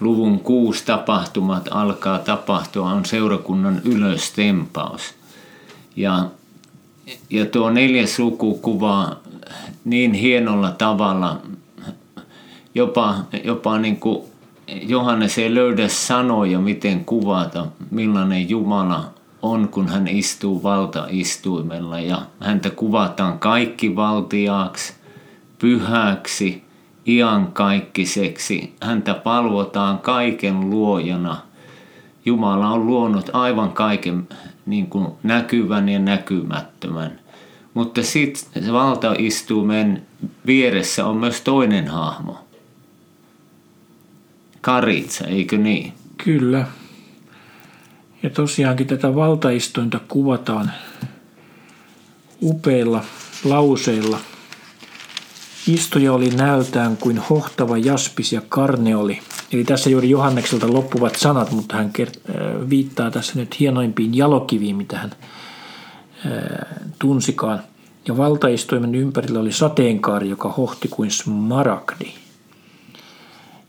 luvun 0.01 0.41
kuusi 0.41 0.85
tapahtumat 0.87 1.69
alkaa 1.71 2.19
tapahtua, 2.19 2.91
on 2.91 3.05
seurakunnan 3.05 3.81
ylöstempaus. 3.85 5.03
Ja 5.97 6.25
ja 7.31 7.47
tuo 7.47 7.71
neljäs 7.71 8.19
luku 8.19 8.55
kuvaa 8.55 9.17
niin 9.85 10.13
hienolla 10.13 10.71
tavalla, 10.71 11.41
jopa, 12.75 13.17
jopa 13.45 13.79
niin 13.79 13.97
kuin 13.97 14.25
Johannes 14.83 15.39
ei 15.39 15.55
löydä 15.55 15.89
sanoja, 15.89 16.59
miten 16.59 17.05
kuvata, 17.05 17.67
millainen 17.91 18.51
Jumala 18.51 19.15
on, 19.43 19.69
kun 19.69 19.89
hän 19.89 20.09
istuu 20.09 20.63
valtaistuimella. 20.63 22.01
Ja 22.01 22.23
häntä 22.41 22.71
kuvataan 22.71 23.39
kaikki 23.39 23.97
valtiaaksi, 23.97 24.95
pyhäksi, 25.59 26.63
iankaikkiseksi. 27.07 28.75
Häntä 28.83 29.15
palvotaan 29.15 29.99
kaiken 29.99 30.71
luojana. 30.71 31.37
Jumala 32.25 32.69
on 32.69 32.87
luonut 32.87 33.31
aivan 33.33 33.73
kaiken 33.73 34.29
niin 34.67 34.87
kuin 34.87 35.09
näkyvän 35.23 35.89
ja 35.89 35.99
näkymättömän. 35.99 37.21
Mutta 37.75 38.03
sitten 38.03 38.73
valtaistuimen 38.73 40.03
vieressä 40.47 41.07
on 41.07 41.17
myös 41.17 41.41
toinen 41.41 41.89
hahmo. 41.89 42.39
Karitsa, 44.61 45.27
eikö 45.27 45.59
niin? 45.59 45.93
Kyllä. 46.25 46.67
Ja 48.23 48.31
tosiaankin 48.31 48.87
tätä 48.87 49.15
valtaistuinta 49.15 50.01
kuvataan 50.09 50.73
upeilla 52.43 53.05
lauseilla. 53.45 54.19
Istuja 55.67 56.13
oli 56.13 56.29
näöltään 56.29 56.97
kuin 56.97 57.19
hohtava 57.19 57.79
jaspis 57.79 58.33
ja 58.33 58.43
karne 58.49 58.97
oli 58.97 59.21
Eli 59.55 59.65
tässä 59.65 59.91
juuri 59.91 60.11
Johannekselta 60.11 60.73
loppuvat 60.73 61.15
sanat, 61.15 61.51
mutta 61.51 61.77
hän 61.77 61.93
viittaa 62.71 63.11
tässä 63.11 63.33
nyt 63.37 63.61
hienoimpiin 63.61 64.17
jalokiviin, 64.17 64.77
mitä 64.77 64.99
hän 64.99 65.11
tunsikaan. 66.99 67.61
Ja 68.09 68.17
valtaistuimen 68.17 68.95
ympärillä 68.95 69.41
oli 69.41 69.53
sateenkaari, 69.53 70.29
joka 70.29 70.49
hohti 70.49 70.89
kuin 70.89 71.11
smaragdi. 71.11 72.11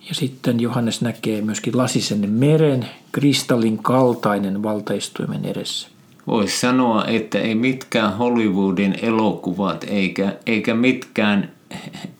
Ja 0.09 0.15
sitten 0.15 0.59
Johannes 0.59 1.01
näkee 1.01 1.41
myöskin 1.41 1.77
lasisen 1.77 2.29
meren, 2.29 2.89
kristallin 3.11 3.77
kaltainen 3.77 4.63
valtaistuimen 4.63 5.45
edessä. 5.45 5.87
Voisi 6.27 6.59
sanoa, 6.59 7.05
että 7.05 7.39
ei 7.39 7.55
mitkään 7.55 8.17
Hollywoodin 8.17 8.95
elokuvat 9.01 9.85
eikä, 9.87 10.37
eikä 10.45 10.73
mitkään 10.73 11.54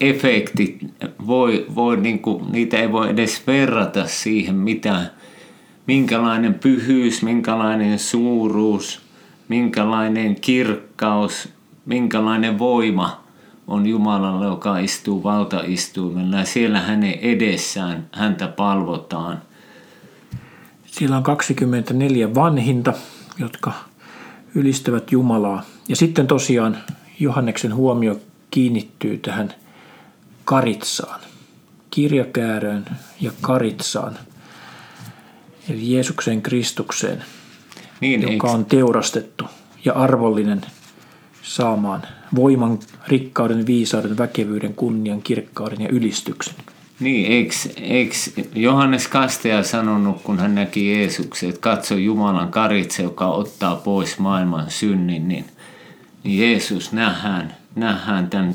efektit 0.02 0.78
voi, 1.28 1.66
voi 1.75 1.98
niin 1.98 2.20
kuin, 2.20 2.52
niitä 2.52 2.78
ei 2.78 2.92
voi 2.92 3.10
edes 3.10 3.48
verrata 3.48 4.08
siihen, 4.08 4.56
mitä, 4.56 5.02
minkälainen 5.88 6.54
pyhyys, 6.54 7.24
minkälainen 7.24 8.00
suuruus, 8.00 9.02
minkälainen 9.48 10.36
kirkkaus, 10.42 11.50
minkälainen 11.86 12.60
voima 12.60 13.25
on 13.68 13.86
Jumalalla, 13.86 14.46
joka 14.46 14.80
istuu 14.80 15.24
valtaistuimella. 15.24 16.38
Ja 16.38 16.46
siellä 16.46 16.82
hänen 16.82 17.14
edessään 17.14 18.08
häntä 18.12 18.48
palvotaan. 18.48 19.42
Siellä 20.86 21.18
on 21.18 21.24
24 21.24 22.36
vanhinta, 22.36 22.94
jotka 23.40 23.74
ylistävät 24.56 25.12
Jumalaa. 25.12 25.64
Ja 25.90 25.96
sitten 25.96 26.28
tosiaan 26.28 26.78
Johanneksen 27.20 27.75
huomio 27.75 28.20
kiinnittyy 28.56 29.18
tähän 29.18 29.54
karitsaan, 30.46 31.20
kirjakääröön 31.92 32.86
ja 33.22 33.32
karitsaan, 33.42 34.18
eli 35.70 35.94
Jeesukseen 35.94 36.42
Kristukseen, 36.42 37.24
niin, 38.02 38.22
joka 38.22 38.32
eikö? 38.32 38.48
on 38.48 38.66
teurastettu 38.66 39.46
ja 39.86 39.94
arvollinen 39.94 40.62
saamaan 41.42 42.02
voiman, 42.36 42.80
rikkauden, 43.08 43.66
viisauden, 43.66 44.18
väkevyyden, 44.18 44.74
kunnian, 44.74 45.22
kirkkauden 45.22 45.82
ja 45.82 45.90
ylistyksen. 45.90 46.56
Niin, 47.00 47.32
eikö, 47.32 47.56
eikö 47.78 48.16
Johannes 48.56 49.08
Kasteja 49.08 49.64
sanonut, 49.64 50.22
kun 50.22 50.40
hän 50.40 50.56
näki 50.56 50.94
Jeesuksen, 50.94 51.50
että 51.50 51.62
katso 51.62 51.96
Jumalan 51.96 52.52
karitse, 52.52 53.04
joka 53.04 53.28
ottaa 53.28 53.76
pois 53.76 54.20
maailman 54.20 54.72
synnin, 54.72 55.28
niin, 55.28 55.46
niin 56.24 56.40
Jeesus 56.40 56.92
nähdään, 56.92 57.65
nähdään 57.75 58.29
tämän, 58.29 58.53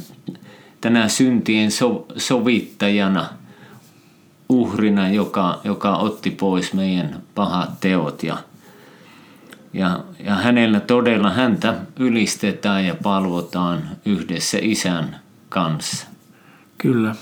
tänä 0.80 1.08
syntien 1.08 1.70
so, 1.70 2.06
sovittajana, 2.16 3.28
uhrina, 4.48 5.10
joka, 5.10 5.60
joka 5.64 5.96
otti 5.96 6.30
pois 6.30 6.72
meidän 6.72 7.22
pahat 7.34 7.80
teot 7.80 8.22
ja, 8.22 8.38
ja, 9.72 10.04
ja 10.24 10.34
hänellä 10.34 10.80
todella 10.80 11.30
häntä 11.30 11.74
ylistetään 11.98 12.84
ja 12.84 12.94
palvotaan 12.94 13.82
yhdessä 14.04 14.58
isän 14.60 15.20
kanssa. 15.48 16.06
Kyllä 16.78 17.14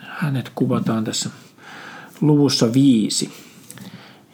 hänet 0.00 0.50
kuvataan 0.54 1.04
tässä 1.04 1.30
luvussa 2.20 2.72
viisi. 2.72 3.24
Ja 3.24 3.90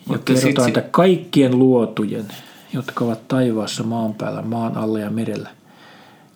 Mutta 0.06 0.32
kerrotaan, 0.34 0.68
sit... 0.68 0.76
että 0.76 0.90
kaikkien 0.90 1.58
luotujen, 1.58 2.28
jotka 2.72 3.04
ovat 3.04 3.28
taivaassa, 3.28 3.82
maan 3.82 4.14
päällä, 4.14 4.42
maan 4.42 4.76
alla 4.76 4.98
ja 4.98 5.10
merellä, 5.10 5.50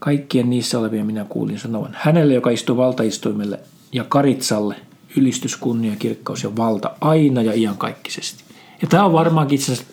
kaikkien 0.04 0.50
niissä 0.50 0.78
olevia 0.78 1.04
minä 1.04 1.26
kuulin 1.28 1.58
sanovan, 1.58 1.96
hänelle, 1.98 2.34
joka 2.34 2.50
istuu 2.50 2.76
valtaistuimelle 2.76 3.60
ja 3.92 4.04
karitsalle, 4.04 4.76
ylistys, 5.16 5.56
kunnia, 5.56 5.96
kirkkaus 5.98 6.42
ja 6.42 6.56
valta 6.56 6.90
aina 7.00 7.42
ja 7.42 7.52
iankaikkisesti. 7.54 8.44
Ja 8.82 8.88
tämä 8.88 9.04
on 9.04 9.12
varmaankin 9.12 9.56
itse 9.56 9.72
asiassa, 9.72 9.92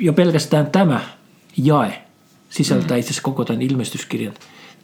jo 0.00 0.12
pelkästään 0.12 0.66
tämä 0.66 1.00
jae 1.56 2.02
sisältää 2.50 2.96
mm. 2.96 2.98
itse 2.98 3.08
asiassa 3.08 3.22
koko 3.22 3.44
tämän 3.44 3.62
ilmestyskirjan 3.62 4.34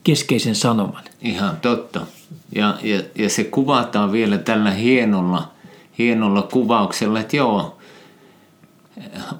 keskeisen 0.05 0.55
sanoman. 0.55 1.05
Ihan 1.23 1.57
totta. 1.57 2.07
Ja, 2.55 2.79
ja, 2.83 3.03
ja 3.15 3.29
se 3.29 3.45
kuvataan 3.45 4.13
vielä 4.13 4.39
tällä 4.39 4.71
hienolla, 4.71 5.51
hienolla 5.99 6.43
kuvauksella, 6.43 7.21
että 7.21 7.37
joo, 7.37 7.79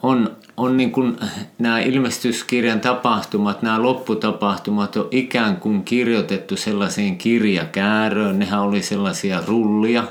on, 0.03 0.37
on 0.57 0.77
niin 0.77 0.93
kuin 0.93 1.17
nämä 1.59 1.81
ilmestyskirjan 1.81 2.81
tapahtumat, 2.81 3.63
nämä 3.63 3.83
lopputapahtumat 3.83 4.97
on 4.97 5.09
ikään 5.11 5.57
kuin 5.57 5.85
kirjoitettu 5.85 6.57
sellaiseen 6.57 7.19
kirjakääröön. 7.19 8.39
Nehän 8.39 8.61
oli 8.61 8.83
sellaisia 8.83 9.43
rullia. 9.47 10.05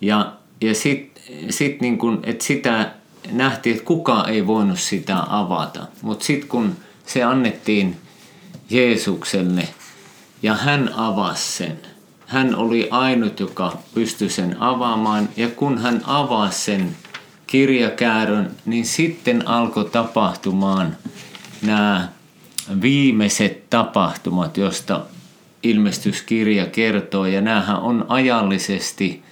Ja, 0.00 0.32
ja 0.60 0.74
sitten 0.74 1.22
sit 1.50 1.80
niin 1.80 1.98
kuin, 1.98 2.18
että 2.22 2.44
sitä 2.44 2.92
nähtiin, 3.32 3.76
että 3.76 3.86
kukaan 3.86 4.28
ei 4.30 4.46
voinut 4.46 4.78
sitä 4.78 5.16
avata. 5.28 5.86
Mutta 6.02 6.24
sitten 6.24 6.48
kun 6.48 6.76
se 7.06 7.22
annettiin 7.22 7.96
Jeesukselle 8.70 9.68
ja 10.42 10.54
hän 10.54 10.90
avasi 10.96 11.52
sen– 11.52 11.78
hän 12.30 12.54
oli 12.56 12.88
ainut, 12.90 13.40
joka 13.40 13.76
pystyi 13.94 14.28
sen 14.28 14.62
avaamaan. 14.62 15.28
Ja 15.36 15.48
kun 15.48 15.78
hän 15.78 16.02
avasi 16.06 16.60
sen 16.64 16.96
kirjakäärön, 17.50 18.50
niin 18.66 18.84
sitten 18.84 19.48
alkoi 19.48 19.84
tapahtumaan 19.84 20.96
nämä 21.62 22.08
viimeiset 22.82 23.70
tapahtumat, 23.70 24.56
josta 24.56 25.00
ilmestyskirja 25.62 26.66
kertoo. 26.66 27.26
Ja 27.26 27.40
näähän 27.40 27.76
on 27.76 28.06
ajallisesti 28.08 29.22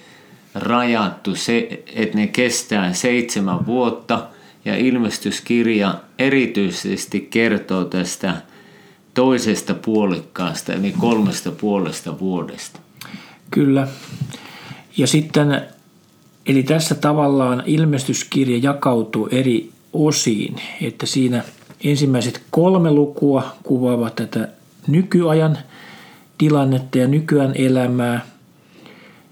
rajattu 0.55 1.35
se, 1.35 1.83
että 1.95 2.17
ne 2.17 2.27
kestää 2.27 2.93
seitsemän 2.93 3.65
vuotta. 3.65 4.27
Ja 4.65 4.77
ilmestyskirja 4.77 5.95
erityisesti 6.19 7.27
kertoo 7.29 7.85
tästä 7.85 8.35
toisesta 9.13 9.73
puolikkaasta, 9.73 10.73
eli 10.73 10.93
kolmesta 10.99 11.51
puolesta 11.51 12.19
vuodesta. 12.19 12.79
Kyllä. 13.51 13.87
Ja 14.97 15.07
sitten, 15.07 15.61
eli 16.49 16.63
tässä 16.63 16.95
tavallaan 16.95 17.63
ilmestyskirja 17.65 18.57
jakautuu 18.57 19.27
eri 19.31 19.69
osiin, 19.93 20.55
että 20.81 21.05
siinä 21.05 21.43
ensimmäiset 21.83 22.41
kolme 22.49 22.91
lukua 22.91 23.55
kuvaavat 23.63 24.15
tätä 24.15 24.47
nykyajan 24.87 25.57
tilannetta 26.37 26.97
ja 26.97 27.07
nykyään 27.07 27.51
elämää. 27.55 28.25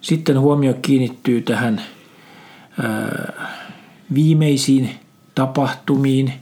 Sitten 0.01 0.39
huomio 0.39 0.73
kiinnittyy 0.82 1.41
tähän 1.41 1.82
ää, 2.84 3.47
viimeisiin 4.13 4.89
tapahtumiin, 5.36 6.34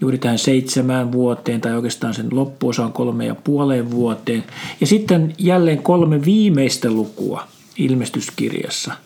juuri 0.00 0.18
tähän 0.18 0.38
seitsemään 0.38 1.12
vuoteen 1.12 1.60
tai 1.60 1.74
oikeastaan 1.74 2.14
sen 2.14 2.28
loppuosaan 2.30 2.92
kolme 2.92 3.26
ja 3.26 3.34
puoleen 3.34 3.90
vuoteen. 3.90 4.44
Ja 4.80 4.86
sitten 4.86 5.34
jälleen 5.38 5.82
kolme 5.82 6.24
viimeistä 6.24 6.90
lukua 6.90 7.48
ilmestyskirjassa. 7.78 9.05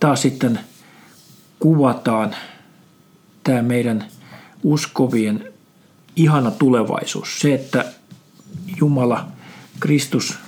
Taas 0.00 0.22
sitten 0.22 0.60
kuvataan 1.58 2.34
tämä 3.44 3.62
meidän 3.62 4.04
uskovien 4.62 5.52
ihana 6.16 6.50
tulevaisuus. 6.50 7.40
Se, 7.40 7.54
että 7.54 7.84
Jumala, 8.80 9.26
Kristus 9.80 10.38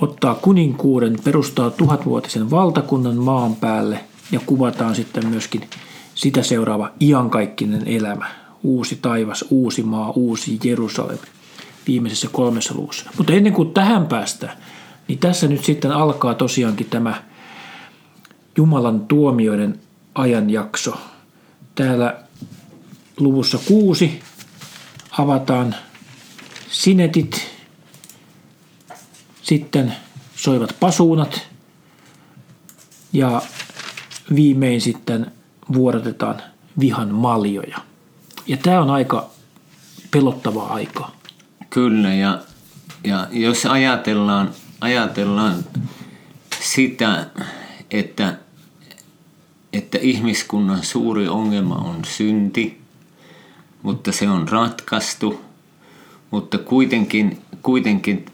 ottaa 0.00 0.34
kuninkuuden, 0.34 1.16
perustaa 1.24 1.70
tuhatvuotisen 1.70 2.50
valtakunnan 2.50 3.16
maan 3.16 3.56
päälle 3.56 4.00
ja 4.32 4.40
kuvataan 4.46 4.94
sitten 4.94 5.26
myöskin 5.26 5.62
sitä 6.14 6.42
seuraava 6.42 6.90
iankaikkinen 7.00 7.82
elämä, 7.88 8.30
uusi 8.62 8.98
taivas, 9.02 9.44
uusi 9.50 9.82
maa, 9.82 10.10
uusi 10.10 10.58
Jerusalem 10.64 11.18
viimeisessä 11.86 12.28
kolmessa 12.32 12.74
luvussa. 12.74 13.10
Mutta 13.18 13.32
ennen 13.32 13.52
kuin 13.52 13.74
tähän 13.74 14.06
päästään, 14.06 14.56
niin 15.08 15.18
tässä 15.18 15.48
nyt 15.48 15.64
sitten 15.64 15.92
alkaa 15.92 16.34
tosiaankin 16.34 16.86
tämä 16.90 17.22
Jumalan 18.56 19.00
tuomioiden 19.00 19.80
ajanjakso. 20.14 21.00
Täällä 21.74 22.16
luvussa 23.20 23.58
kuusi 23.58 24.20
avataan 25.18 25.74
sinetit, 26.70 27.50
sitten 29.42 29.92
soivat 30.36 30.76
pasuunat 30.80 31.48
ja 33.12 33.42
viimein 34.34 34.80
sitten 34.80 35.32
vuodatetaan 35.74 36.42
vihan 36.80 37.14
maljoja. 37.14 37.78
Ja 38.46 38.56
tämä 38.56 38.80
on 38.80 38.90
aika 38.90 39.30
pelottava 40.10 40.66
aika. 40.66 41.10
Kyllä, 41.70 42.14
ja, 42.14 42.38
ja 43.04 43.26
jos 43.30 43.66
ajatellaan, 43.66 44.50
ajatellaan 44.80 45.64
sitä, 46.60 47.26
että, 47.90 48.38
että 49.76 49.98
ihmiskunnan 50.00 50.84
suuri 50.84 51.28
ongelma 51.28 51.74
on 51.74 52.04
synti, 52.04 52.80
mutta 53.82 54.12
se 54.12 54.28
on 54.28 54.48
ratkaistu, 54.48 55.40
mutta 56.30 56.58
kuitenkin, 56.58 57.38
kuitenkin 57.62 58.24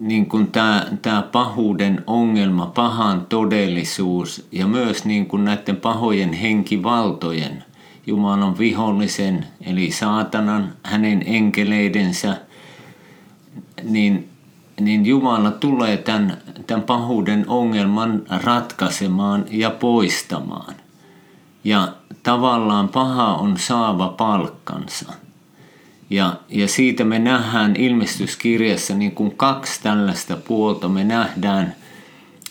niin 0.00 0.26
kuin 0.26 0.46
tämä, 0.46 0.86
tämä 1.02 1.22
pahuuden 1.22 2.04
ongelma, 2.06 2.66
pahan 2.66 3.26
todellisuus 3.26 4.46
ja 4.52 4.66
myös 4.66 5.04
niin 5.04 5.26
kuin 5.26 5.44
näiden 5.44 5.76
pahojen 5.76 6.32
henkivaltojen, 6.32 7.64
Jumalan 8.06 8.58
vihollisen 8.58 9.46
eli 9.66 9.90
saatanan, 9.90 10.72
hänen 10.82 11.22
enkeleidensä, 11.26 12.36
niin, 13.82 14.29
niin 14.80 15.06
Jumala 15.06 15.50
tulee 15.50 15.96
tämän, 15.96 16.38
tämän 16.66 16.82
pahuuden 16.82 17.44
ongelman 17.48 18.22
ratkaisemaan 18.44 19.44
ja 19.50 19.70
poistamaan. 19.70 20.74
Ja 21.64 21.88
tavallaan 22.22 22.88
paha 22.88 23.34
on 23.34 23.58
saava 23.58 24.08
palkkansa. 24.08 25.12
Ja, 26.10 26.36
ja 26.48 26.68
siitä 26.68 27.04
me 27.04 27.18
nähdään 27.18 27.76
ilmestyskirjassa 27.76 28.94
niin 28.94 29.12
kuin 29.12 29.36
kaksi 29.36 29.82
tällaista 29.82 30.36
puolta. 30.36 30.88
Me 30.88 31.04
nähdään 31.04 31.74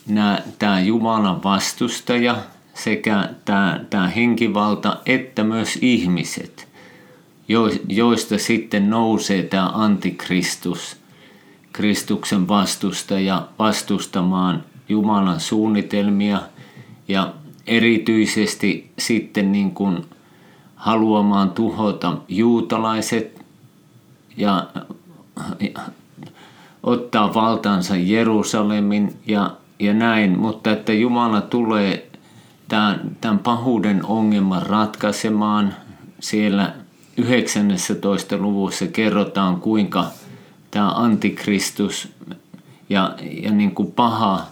nämä, 0.08 0.40
tämä 0.60 0.82
Jumalan 0.82 1.44
vastustaja 1.44 2.38
sekä 2.74 3.30
tämä, 3.46 3.80
tämä 3.90 4.08
henkivalta 4.08 4.98
että 5.06 5.44
myös 5.44 5.78
ihmiset, 5.82 6.68
joista 7.88 8.38
sitten 8.38 8.90
nousee 8.90 9.44
tämä 9.44 9.70
antikristus, 9.74 10.98
Kristuksen 11.80 12.48
vastustaja 12.48 13.48
vastustamaan 13.60 14.64
Jumalan 14.90 15.40
suunnitelmia 15.40 16.42
ja 17.08 17.34
erityisesti 17.68 18.92
sitten 18.98 19.52
niin 19.52 19.72
kuin 19.72 20.06
haluamaan 20.76 21.50
tuhota 21.50 22.18
juutalaiset 22.28 23.46
ja, 24.38 24.68
ja 25.60 25.82
ottaa 26.84 27.34
valtansa 27.34 27.96
Jerusalemin 27.96 29.14
ja, 29.28 29.52
ja 29.80 29.94
näin, 29.94 30.40
mutta 30.40 30.72
että 30.72 30.94
Jumala 30.94 31.42
tulee 31.42 32.10
tämän, 32.68 33.18
tämän 33.22 33.40
pahuuden 33.40 34.06
ongelman 34.06 34.64
ratkaisemaan. 34.64 35.74
Siellä 36.20 36.74
19. 37.18 38.38
luvussa 38.38 38.88
kerrotaan, 38.88 39.62
kuinka 39.62 40.06
tämä 40.72 40.92
antikristus 40.92 42.08
ja, 42.90 43.16
ja 43.44 43.52
niin 43.52 43.72
kuin 43.76 43.92
paha 43.92 44.48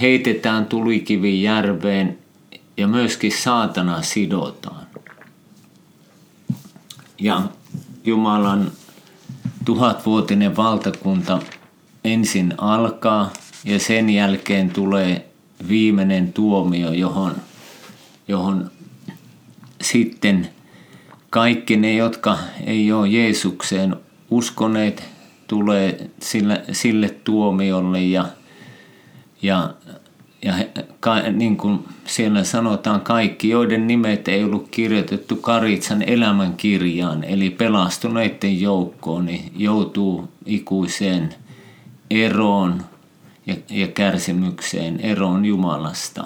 heitetään 0.00 0.66
tulikivin 0.66 1.42
järveen 1.42 2.18
ja 2.76 2.88
myöskin 2.88 3.32
saatana 3.32 4.02
sidotaan. 4.02 4.86
Ja 7.20 7.42
Jumalan 8.04 8.72
tuhatvuotinen 9.64 10.56
valtakunta 10.56 11.38
ensin 12.04 12.54
alkaa 12.58 13.30
ja 13.64 13.78
sen 13.78 14.10
jälkeen 14.10 14.70
tulee 14.70 15.28
viimeinen 15.68 16.32
tuomio, 16.32 16.92
johon, 16.92 17.36
johon 18.28 18.70
sitten 19.80 20.48
kaikki 21.30 21.76
ne, 21.76 21.94
jotka 21.94 22.38
ei 22.66 22.92
ole 22.92 23.08
Jeesukseen 23.08 23.96
uskoneet, 24.30 25.11
tulee 25.52 26.10
sille, 26.20 26.62
sille 26.72 27.08
tuomiolle 27.24 28.00
ja, 28.00 28.26
ja 29.42 29.74
ja 30.44 30.54
ka, 31.00 31.20
niin 31.20 31.56
kuin 31.56 31.84
siellä 32.04 32.44
sanotaan 32.44 33.00
kaikki, 33.00 33.48
joiden 33.48 33.86
nimet 33.86 34.28
ei 34.28 34.44
ollut 34.44 34.68
kirjoitettu 34.70 35.36
Karitsan 35.36 36.02
elämänkirjaan, 36.02 37.24
eli 37.24 37.50
pelastuneiden 37.50 38.60
joukkoon, 38.60 39.26
niin 39.26 39.52
joutuu 39.56 40.28
ikuiseen 40.46 41.34
eroon 42.10 42.82
ja, 43.46 43.54
ja 43.70 43.88
kärsimykseen, 43.88 45.00
eroon 45.00 45.44
Jumalasta. 45.44 46.24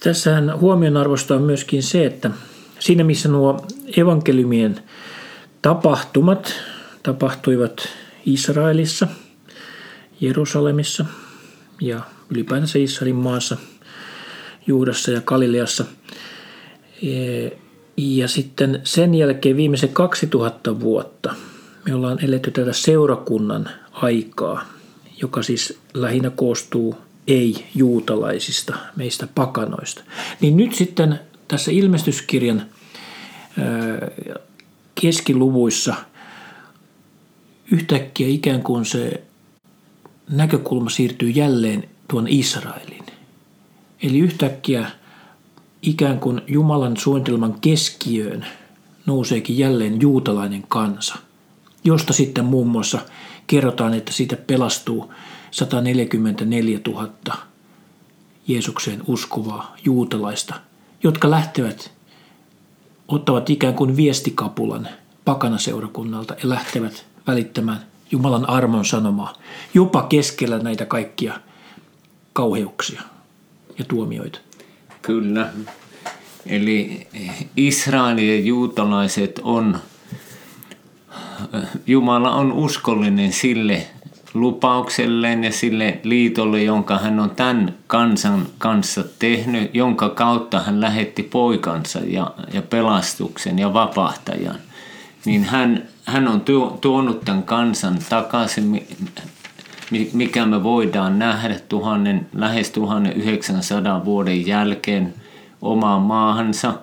Tässähän 0.00 0.60
huomionarvosta 0.60 1.34
on 1.34 1.42
myöskin 1.42 1.82
se, 1.82 2.06
että 2.06 2.30
siinä 2.78 3.04
missä 3.04 3.28
nuo 3.28 3.66
evankeliumien 3.96 4.80
tapahtumat 5.62 6.54
tapahtuivat 7.02 7.88
Israelissa, 8.26 9.08
Jerusalemissa– 10.20 11.04
ja 11.80 12.00
ylipäätänsä 12.30 12.78
Israelin 12.78 13.16
maassa, 13.16 13.56
Juudassa 14.66 15.10
ja 15.10 15.20
Galileassa. 15.20 15.84
E, 17.02 17.50
ja 17.96 18.28
sitten 18.28 18.80
sen 18.84 19.14
jälkeen 19.14 19.56
viimeisen 19.56 19.88
2000 19.88 20.80
vuotta 20.80 21.34
me 21.86 21.94
ollaan 21.94 22.24
eletty 22.24 22.50
tätä 22.50 22.72
seurakunnan 22.72 23.70
aikaa, 23.92 24.64
joka 25.22 25.42
siis 25.42 25.78
lähinnä 25.94 26.30
koostuu 26.30 26.96
ei-juutalaisista, 27.26 28.76
meistä 28.96 29.28
pakanoista. 29.34 30.02
Niin 30.40 30.56
nyt 30.56 30.74
sitten 30.74 31.20
tässä 31.48 31.70
ilmestyskirjan 31.70 32.62
keskiluvuissa 34.94 35.94
yhtäkkiä 37.70 38.28
ikään 38.28 38.62
kuin 38.62 38.84
se 38.84 39.22
näkökulma 40.30 40.90
siirtyy 40.90 41.30
jälleen 41.30 41.88
tuon 42.08 42.28
Israelin. 42.28 43.06
Eli 44.02 44.18
yhtäkkiä 44.18 44.90
ikään 45.82 46.20
kuin 46.20 46.40
Jumalan 46.46 46.96
suunnitelman 46.96 47.60
keskiöön 47.60 48.46
nouseekin 49.06 49.58
jälleen 49.58 50.00
juutalainen 50.00 50.64
kansa, 50.68 51.14
josta 51.84 52.12
sitten 52.12 52.44
muun 52.44 52.68
muassa 52.68 52.98
kerrotaan, 53.46 53.94
että 53.94 54.12
siitä 54.12 54.36
pelastuu 54.36 55.12
144 55.50 56.80
000 56.88 57.10
Jeesukseen 58.48 59.02
uskovaa 59.06 59.76
juutalaista, 59.84 60.54
jotka 61.02 61.30
lähtevät, 61.30 61.92
ottavat 63.08 63.50
ikään 63.50 63.74
kuin 63.74 63.96
viestikapulan 63.96 64.88
pakanaseurakunnalta 65.24 66.34
ja 66.42 66.48
lähtevät 66.48 67.09
välittämään 67.30 67.80
Jumalan 68.10 68.48
armon 68.48 68.84
sanomaa, 68.84 69.34
jopa 69.74 70.02
keskellä 70.02 70.58
näitä 70.58 70.86
kaikkia 70.86 71.40
kauheuksia 72.32 73.02
ja 73.78 73.84
tuomioita. 73.84 74.38
Kyllä. 75.02 75.52
Eli 76.46 77.06
Israelin 77.56 78.28
ja 78.28 78.40
juutalaiset 78.40 79.40
on, 79.42 79.78
Jumala 81.86 82.34
on 82.34 82.52
uskollinen 82.52 83.32
sille 83.32 83.86
lupaukselleen 84.34 85.44
ja 85.44 85.52
sille 85.52 86.00
liitolle, 86.02 86.62
jonka 86.62 86.98
hän 86.98 87.20
on 87.20 87.30
tämän 87.30 87.74
kansan 87.86 88.46
kanssa 88.58 89.04
tehnyt, 89.18 89.74
jonka 89.74 90.08
kautta 90.08 90.60
hän 90.60 90.80
lähetti 90.80 91.22
poikansa 91.22 91.98
ja, 91.98 92.34
ja 92.52 92.62
pelastuksen 92.62 93.58
ja 93.58 93.72
vapahtajan. 93.72 94.58
Niin 95.24 95.44
hän 95.44 95.88
hän 96.10 96.28
on 96.28 96.42
tuonut 96.80 97.20
tämän 97.20 97.42
kansan 97.42 97.98
takaisin, 98.08 98.86
mikä 100.12 100.46
me 100.46 100.62
voidaan 100.62 101.18
nähdä 101.18 101.58
tuhannen, 101.68 102.26
lähes 102.34 102.70
1900 102.70 104.04
vuoden 104.04 104.46
jälkeen 104.46 105.14
omaan 105.62 106.02
maahansa, 106.02 106.74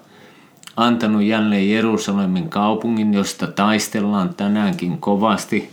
antanut 0.78 1.24
jälleen 1.24 1.70
Jerusalemin 1.70 2.50
kaupungin, 2.50 3.13
josta 3.13 3.48
taistellaan 3.48 4.36
tänäänkin 4.36 4.98
kovasti 4.98 5.70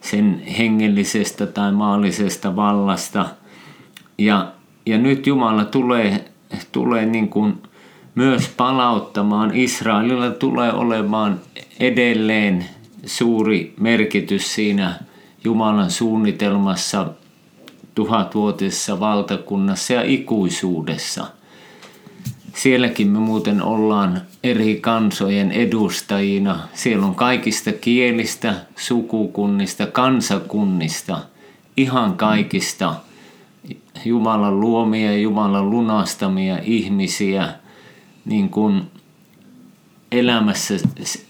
sen 0.00 0.42
hengellisestä 0.58 1.46
tai 1.46 1.72
maallisesta 1.72 2.56
vallasta. 2.56 3.26
Ja, 4.18 4.52
ja 4.86 4.98
nyt 4.98 5.26
Jumala 5.26 5.64
tulee, 5.64 6.24
tulee 6.72 7.06
niin 7.06 7.28
kuin 7.28 7.62
myös 8.14 8.48
palauttamaan. 8.56 9.54
Israelilla 9.54 10.30
tulee 10.30 10.72
olemaan 10.72 11.40
edelleen 11.80 12.64
suuri 13.06 13.74
merkitys 13.80 14.54
siinä 14.54 14.94
Jumalan 15.44 15.90
suunnitelmassa, 15.90 17.06
tuhatvuotisessa 17.94 19.00
valtakunnassa 19.00 19.92
ja 19.92 20.02
ikuisuudessa. 20.02 21.26
Sielläkin 22.54 23.08
me 23.08 23.18
muuten 23.18 23.62
ollaan 23.62 24.22
eri 24.44 24.76
kansojen 24.80 25.52
edustajina. 25.52 26.58
Siellä 26.74 27.06
on 27.06 27.14
kaikista 27.14 27.72
kielistä, 27.72 28.54
sukukunnista, 28.76 29.86
kansakunnista, 29.86 31.18
ihan 31.76 32.16
kaikista 32.16 32.94
Jumalan 34.04 34.60
luomia 34.60 35.18
Jumalan 35.18 35.70
lunastamia 35.70 36.58
ihmisiä– 36.62 37.48
niin 38.24 38.48
kuin 38.48 38.82
elämässä 40.12 40.74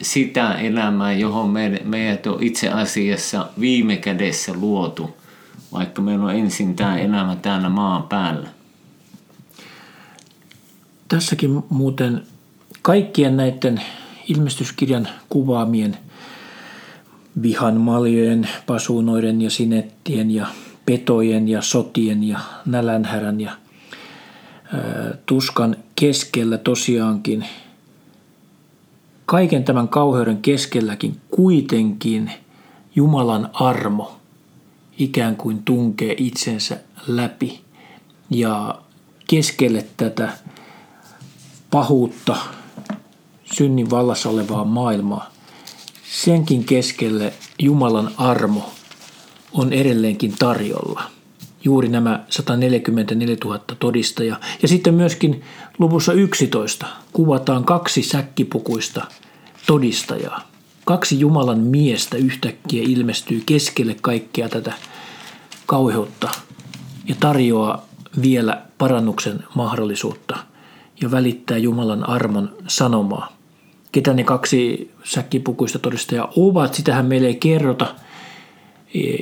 sitä 0.03 0.55
elämää, 0.55 1.13
johon 1.13 1.51
meidät 1.85 2.27
on 2.27 2.43
itse 2.43 2.69
asiassa 2.69 3.49
viime 3.61 3.97
kädessä 3.97 4.53
luotu, 4.55 5.17
vaikka 5.73 6.03
meillä 6.03 6.25
on 6.25 6.35
ensin 6.35 6.77
tämä 6.77 6.99
elämä 6.99 7.37
täällä 7.37 7.69
maan 7.69 8.03
päällä. 8.03 8.49
Tässäkin 11.09 11.63
muuten 11.69 12.23
kaikkien 12.83 13.37
näiden 13.37 13.83
ilmestyskirjan 14.29 15.09
kuvaamien 15.29 15.97
vihan 17.43 17.81
maljojen, 17.81 18.49
pasuunoiden 18.67 19.43
ja 19.43 19.51
sinettien 19.51 20.31
ja 20.31 20.47
petojen 20.87 21.49
ja 21.49 21.63
sotien 21.63 22.25
ja 22.25 22.39
nälänhärän 22.67 23.41
ja 23.41 23.53
tuskan 25.27 25.77
keskellä 25.97 26.59
tosiaankin, 26.59 27.47
kaiken 29.27 29.65
tämän 29.65 29.89
kauheuden 29.89 30.43
keskelläkin 30.43 31.21
kuitenkin 31.31 32.31
Jumalan 32.97 33.51
armo 33.53 34.21
ikään 34.99 35.37
kuin 35.37 35.63
tunkee 35.63 36.15
itsensä 36.19 36.81
läpi 37.07 37.61
ja 38.31 38.79
keskelle 39.29 39.87
tätä 39.97 40.33
pahuutta, 41.71 42.37
synnin 43.45 43.91
vallassa 43.91 44.29
olevaa 44.29 44.65
maailmaa, 44.65 45.31
senkin 46.11 46.65
keskelle 46.65 47.33
Jumalan 47.59 48.11
armo 48.17 48.71
on 49.53 49.73
edelleenkin 49.73 50.35
tarjolla. 50.39 51.20
Juuri 51.65 51.89
nämä 51.89 52.25
144 52.29 53.37
000 53.45 53.59
todistajaa. 53.79 54.41
Ja 54.63 54.69
sitten 54.69 54.95
myöskin 54.95 55.43
luvussa 55.79 56.13
11 56.13 56.87
kuvataan 57.13 57.65
kaksi 57.65 58.03
säkkipukuista 58.03 59.07
todistajaa. 59.67 60.51
Kaksi 60.85 61.21
Jumalan 61.21 61.59
miestä 61.59 62.17
yhtäkkiä 62.17 62.83
ilmestyy 62.87 63.43
keskelle 63.47 63.97
kaikkea 64.03 64.49
tätä 64.49 64.73
kauheutta 65.67 66.29
ja 67.05 67.15
tarjoaa 67.21 67.87
vielä 68.23 68.63
parannuksen 68.79 69.45
mahdollisuutta 69.55 70.39
ja 71.01 71.11
välittää 71.11 71.59
Jumalan 71.59 72.09
armon 72.09 72.57
sanomaa. 72.67 73.33
Ketä 73.93 74.13
ne 74.13 74.25
kaksi 74.25 74.91
säkkipukuista 75.05 75.79
todistajaa 75.79 76.33
ovat, 76.37 76.75
sitähän 76.75 77.07
meille 77.07 77.27
ei 77.27 77.35
kerrota. 77.35 77.95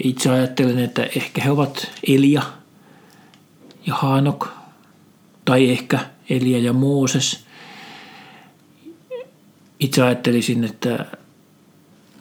Itse 0.05 0.31
ajattelen, 0.31 0.79
että 0.79 1.03
ehkä 1.03 1.43
he 1.43 1.51
ovat 1.51 1.91
Elia 2.09 2.43
ja 3.87 3.95
Haanok, 3.95 4.49
tai 5.45 5.71
ehkä 5.71 5.99
Elia 6.31 6.59
ja 6.59 6.73
Mooses. 6.73 7.45
Itse 9.81 10.03
ajattelisin, 10.03 10.65
että 10.65 11.07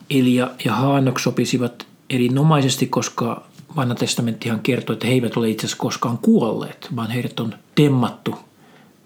Elia 0.10 0.50
ja 0.66 0.76
Haanok 0.76 1.20
sopisivat 1.20 1.88
erinomaisesti, 2.10 2.88
koska 2.88 3.48
vanha 3.76 3.96
testamenttihan 3.96 4.60
kertoo, 4.60 4.94
että 4.94 5.08
he 5.08 5.14
eivät 5.14 5.38
ole 5.38 5.50
itse 5.50 5.66
asiassa 5.66 5.82
koskaan 5.82 6.18
kuolleet, 6.18 6.88
vaan 6.96 7.12
heidät 7.12 7.40
on 7.40 7.54
temmattu 7.76 8.36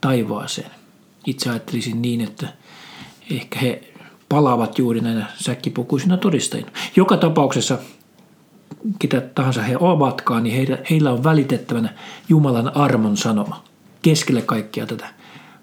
taivaaseen. 0.02 0.72
Itse 1.26 1.50
ajattelisin 1.50 2.02
niin, 2.02 2.22
että 2.22 2.54
ehkä 3.32 3.60
he 3.60 3.84
palaavat 4.30 4.78
juuri 4.78 5.02
näinä 5.02 5.26
säkkipukuisina 5.40 6.18
todistajina. 6.18 6.72
Joka 6.96 7.18
tapauksessa, 7.18 7.78
ketä 9.00 9.22
tahansa 9.22 9.62
he 9.62 9.78
ovatkaan, 9.80 10.44
niin 10.44 10.56
heillä, 10.56 10.78
heillä 10.90 11.12
on 11.12 11.24
välitettävänä 11.24 11.90
Jumalan 12.30 12.78
armon 12.78 13.18
sanoma 13.18 13.64
keskelle 14.02 14.42
kaikkia 14.42 14.86
tätä 14.86 15.08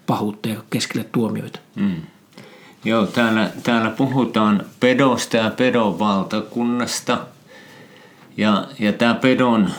pahuutta 0.07 0.49
ja 0.49 0.55
keskelle 0.69 1.05
tuomioita. 1.11 1.59
Mm. 1.75 2.01
Joo, 2.85 3.05
täällä, 3.05 3.49
täällä 3.63 3.89
puhutaan 3.89 4.65
pedosta 4.79 5.37
ja 5.37 5.49
pedon 5.49 5.99
valtakunnasta– 5.99 7.17
ja, 8.39 8.67
ja 8.79 8.93
tämä 8.93 9.13
pedon, 9.13 9.69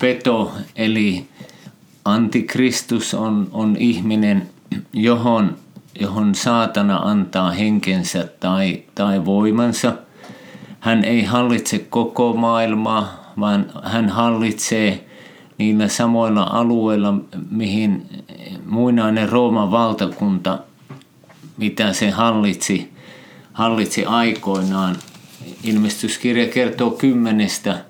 peto 0.00 0.52
eli 0.76 1.26
antikristus 2.04 3.14
on, 3.14 3.48
on 3.52 3.76
ihminen, 3.76 4.50
johon, 4.92 5.56
johon 6.00 6.34
saatana 6.34 6.96
antaa 6.96 7.50
henkensä 7.50 8.28
tai, 8.40 8.82
tai 8.94 9.24
voimansa. 9.24 9.92
Hän 10.80 11.04
ei 11.04 11.24
hallitse 11.24 11.78
koko 11.78 12.32
maailmaa, 12.32 13.32
vaan 13.40 13.72
hän 13.82 14.08
hallitsee 14.08 15.06
niillä 15.58 15.88
samoilla 15.88 16.42
alueilla, 16.42 17.14
mihin 17.50 18.06
muinainen 18.66 19.28
Rooman 19.28 19.70
valtakunta, 19.70 20.58
mitä 21.56 21.92
se 21.92 22.10
hallitsi, 22.10 22.92
hallitsi 23.52 24.04
aikoinaan– 24.04 24.96
ilmestyskirja 25.64 26.46
kertoo 26.46 26.90
kymmenestä 26.90 27.84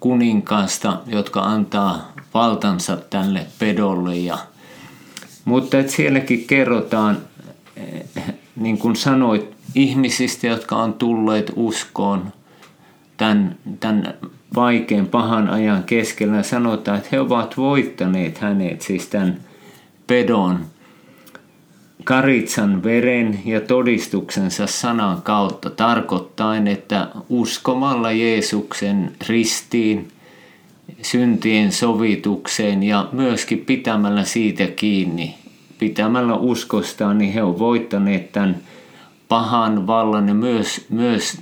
kuninkaasta, 0.00 1.00
jotka 1.06 1.40
antaa 1.40 2.12
valtansa 2.34 2.96
tälle 2.96 3.46
pedolle. 3.58 4.16
Ja, 4.16 4.38
mutta 5.44 5.78
et 5.78 5.90
sielläkin 5.90 6.44
kerrotaan, 6.46 7.18
eh, 7.76 8.24
niin 8.56 8.78
kuin 8.78 8.96
sanoit, 8.96 9.57
ihmisistä, 9.74 10.46
jotka 10.46 10.76
on 10.76 10.92
tulleet 10.92 11.52
uskoon 11.56 12.32
tämän, 13.16 13.56
tämän 13.80 14.14
vaikean 14.54 15.06
pahan 15.06 15.50
ajan 15.50 15.84
keskellä. 15.84 16.42
Sanotaan, 16.42 16.98
että 16.98 17.08
he 17.12 17.20
ovat 17.20 17.56
voittaneet 17.56 18.38
hänet, 18.38 18.82
siis 18.82 19.06
tämän 19.06 19.40
pedon 20.06 20.64
karitsan 22.04 22.82
veren 22.82 23.40
ja 23.44 23.60
todistuksensa 23.60 24.66
sanan 24.66 25.22
kautta 25.22 25.70
tarkoittain, 25.70 26.66
että 26.66 27.08
uskomalla 27.28 28.12
Jeesuksen 28.12 29.12
ristiin, 29.28 30.08
syntien 31.02 31.72
sovitukseen 31.72 32.82
ja 32.82 33.08
myöskin 33.12 33.58
pitämällä 33.58 34.24
siitä 34.24 34.66
kiinni, 34.66 35.34
pitämällä 35.78 36.34
uskostaan, 36.34 37.18
niin 37.18 37.32
he 37.32 37.42
ovat 37.42 37.58
voittaneet 37.58 38.32
tämän 38.32 38.56
pahan 39.28 39.86
vallan 39.86 40.28
ja 40.28 40.34
myös, 40.34 40.86
myös 40.88 41.40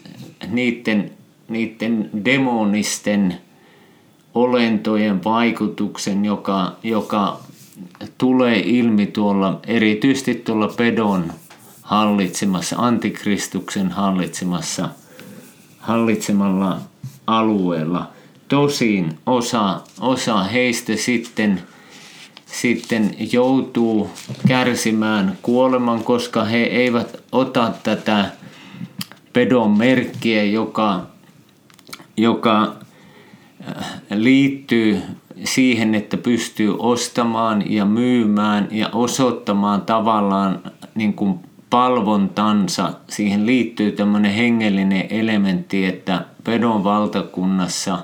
niiden, 0.49 1.11
niiden 1.49 2.11
demonisten 2.25 3.37
olentojen 4.35 5.25
vaikutuksen, 5.25 6.25
joka, 6.25 6.77
joka 6.83 7.41
tulee 8.19 8.61
ilmi 8.65 9.07
tuolla, 9.07 9.61
erityisesti 9.67 10.35
tuolla 10.35 10.69
pedon 10.69 11.33
hallitsemassa, 11.83 12.77
antikristuksen 12.79 13.91
hallitsemassa, 13.91 14.89
hallitsemalla 15.79 16.79
alueella. 17.27 18.11
Tosin 18.49 19.19
osa, 19.27 19.81
osa 20.01 20.43
heistä 20.45 20.97
sitten, 20.97 21.63
sitten 22.47 23.15
joutuu 23.33 24.11
kärsimään 24.49 25.39
kuoleman, 25.43 26.05
koska 26.05 26.45
he 26.45 26.57
eivät 26.57 27.23
ota 27.33 27.73
tätä 27.83 28.31
pedon 29.33 29.79
merkkiä, 29.79 30.45
joka, 30.45 31.07
joka 32.17 32.77
äh, 33.69 33.87
liittyy 34.11 35.03
siihen, 35.45 35.95
että 35.95 36.17
pystyy 36.17 36.77
ostamaan 36.79 37.73
ja 37.73 37.85
myymään 37.85 38.69
ja 38.71 38.89
osoittamaan 38.93 39.83
tavallaan 39.83 40.63
niin 40.95 41.15
kuin 41.15 41.39
palvontansa. 41.71 42.93
Siihen 43.09 43.47
liittyy 43.47 43.93
tämmöinen 43.93 44.33
hengellinen 44.33 45.07
elementti, 45.11 45.87
että 45.87 46.25
pedon 46.45 46.85
valtakunnassa 46.85 47.99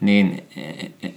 niin 0.00 0.42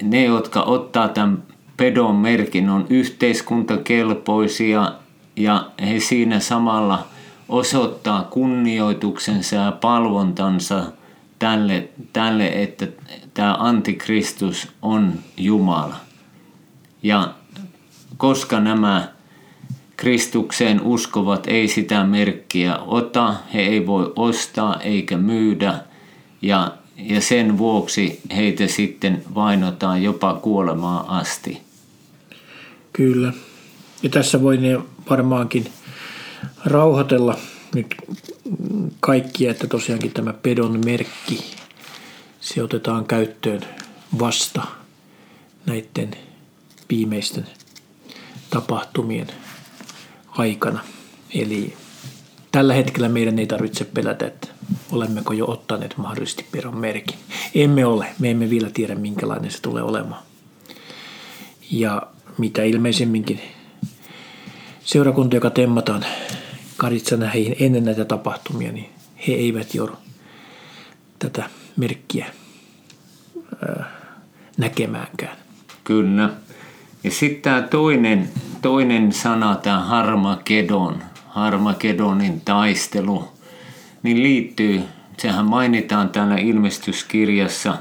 ne, 0.03 0.23
jotka 0.23 0.61
ottaa 0.61 1.07
tämän 1.07 1.43
pedon 1.77 2.15
merkin, 2.15 2.69
on 2.69 2.85
yhteiskuntakelpoisia 2.89 4.93
ja 5.35 5.71
he 5.81 5.99
siinä 5.99 6.39
samalla 6.39 7.07
osoittaa 7.49 8.23
kunnioituksensa 8.23 9.55
ja 9.55 9.71
palvontansa– 9.71 10.83
tälle, 11.39 11.89
tälle, 12.13 12.47
että 12.47 12.87
tämä 13.33 13.55
antikristus 13.59 14.67
on 14.81 15.13
Jumala. 15.37 15.95
Ja 17.03 17.33
koska 18.17 18.59
nämä 18.59 19.07
Kristukseen 19.97 20.81
uskovat 20.81 21.47
ei 21.47 21.67
sitä 21.67 22.03
merkkiä 22.03 22.77
ota, 22.77 23.35
he 23.53 23.61
ei 23.61 23.87
voi 23.87 24.13
ostaa 24.15 24.79
eikä 24.79 25.17
myydä 25.17 25.79
ja, 26.41 26.71
ja 26.97 27.21
sen 27.21 27.57
vuoksi 27.57 28.21
heitä 28.35 28.67
sitten 28.67 29.23
vainotaan 29.35 30.03
jopa 30.03 30.33
kuolemaan 30.33 31.09
asti. 31.09 31.66
Kyllä. 32.97 33.33
Ja 34.03 34.09
tässä 34.09 34.41
voi 34.41 34.57
ne 34.57 34.79
varmaankin 35.09 35.71
rauhoitella 36.65 37.37
nyt 37.75 37.95
kaikkia, 38.99 39.51
että 39.51 39.67
tosiaankin 39.67 40.11
tämä 40.11 40.33
pedon 40.33 40.85
merkki, 40.85 41.55
se 42.41 42.63
otetaan 42.63 43.05
käyttöön 43.05 43.61
vasta 44.19 44.61
näiden 45.65 46.11
viimeisten 46.89 47.47
tapahtumien 48.49 49.27
aikana. 50.29 50.79
Eli 51.33 51.73
tällä 52.51 52.73
hetkellä 52.73 53.09
meidän 53.09 53.39
ei 53.39 53.47
tarvitse 53.47 53.83
pelätä, 53.85 54.27
että 54.27 54.47
olemmeko 54.91 55.33
jo 55.33 55.45
ottaneet 55.51 55.97
mahdollisesti 55.97 56.45
pedon 56.51 56.77
merkin. 56.77 57.17
Emme 57.55 57.85
ole, 57.85 58.07
me 58.19 58.31
emme 58.31 58.49
vielä 58.49 58.69
tiedä 58.69 58.95
minkälainen 58.95 59.51
se 59.51 59.61
tulee 59.61 59.83
olemaan. 59.83 60.23
Ja 61.71 62.01
mitä 62.37 62.63
ilmeisemminkin 62.63 63.41
seurakunta, 64.83 65.35
joka 65.35 65.49
temmataan 65.49 66.05
Karitsana 66.77 67.29
heihin 67.29 67.55
ennen 67.59 67.85
näitä 67.85 68.05
tapahtumia, 68.05 68.71
niin 68.71 68.89
he 69.27 69.33
eivät 69.33 69.75
jo 69.75 69.99
tätä 71.19 71.49
merkkiä 71.77 72.25
näkemäänkään. 74.57 75.37
Kyllä. 75.83 76.29
Ja 77.03 77.11
sitten 77.11 77.41
tämä 77.41 77.61
toinen, 77.61 78.29
toinen 78.61 79.11
sana, 79.11 79.55
tämä 79.55 79.79
Harmakedon, 79.79 81.03
Harmakedonin 81.27 82.41
taistelu, 82.41 83.27
niin 84.03 84.23
liittyy, 84.23 84.83
sehän 85.17 85.45
mainitaan 85.45 86.09
täällä 86.09 86.35
ilmestyskirjassa, 86.35 87.77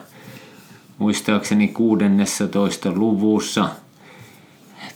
muistaakseni 0.98 1.68
16. 1.68 2.92
luvussa. 2.92 3.68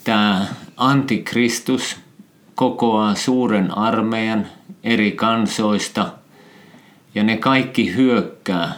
Tämä 0.04 0.46
antikristus 0.76 1.96
kokoaa 2.54 3.14
suuren 3.14 3.78
armeijan 3.78 4.46
eri 4.84 5.12
kansoista 5.12 6.12
ja 7.14 7.22
ne 7.22 7.36
kaikki 7.36 7.94
hyökkää 7.94 8.72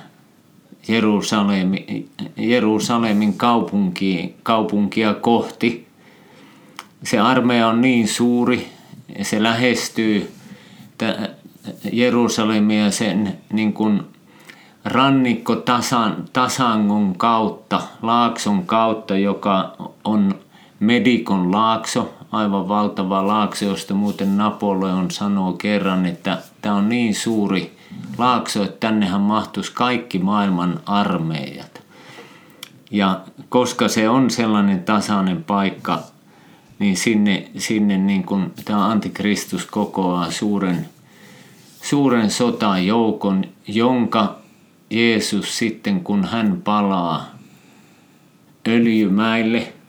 Jerusalemi, 0.88 2.08
Jerusalemin 2.36 3.38
kaupunki, 3.38 4.34
kaupunkia 4.42 5.14
kohti. 5.14 5.86
Se 7.04 7.18
armeija 7.18 7.68
on 7.68 7.80
niin 7.80 8.08
suuri, 8.08 8.68
se 9.22 9.42
lähestyy 9.42 10.32
Jerusalemia 11.92 12.90
sen 12.90 13.38
niin 13.52 13.72
kuin 13.72 14.02
rannikko 14.84 15.56
tasan, 15.56 16.24
tasangon 16.32 17.14
kautta, 17.16 17.82
laakson 18.02 18.66
kautta, 18.66 19.16
joka 19.16 19.76
on 20.04 20.34
Medikon 20.82 21.52
laakso, 21.52 22.14
aivan 22.32 22.68
valtava 22.68 23.26
laakso, 23.26 23.64
josta 23.64 23.94
muuten 23.94 24.36
Napoleon 24.36 25.10
sanoo 25.10 25.52
kerran, 25.52 26.06
että 26.06 26.38
tämä 26.62 26.74
on 26.74 26.88
niin 26.88 27.14
suuri 27.14 27.76
laakso, 28.18 28.64
että 28.64 28.76
tännehän 28.80 29.20
mahtuisi 29.20 29.72
kaikki 29.72 30.18
maailman 30.18 30.80
armeijat. 30.86 31.82
Ja 32.90 33.20
koska 33.48 33.88
se 33.88 34.08
on 34.08 34.30
sellainen 34.30 34.82
tasainen 34.84 35.44
paikka, 35.44 36.02
niin 36.78 36.96
sinne, 36.96 37.50
sinne 37.58 37.98
niin 37.98 38.24
kuin 38.24 38.52
tämä 38.64 38.86
antikristus 38.86 39.66
kokoaa 39.66 40.30
suuren, 40.30 40.88
suuren 41.82 42.30
sotajoukon, 42.30 43.44
jonka 43.68 44.36
Jeesus 44.90 45.58
sitten 45.58 46.00
kun 46.00 46.24
hän 46.24 46.60
palaa 46.64 47.26
öljymäille– 48.68 49.72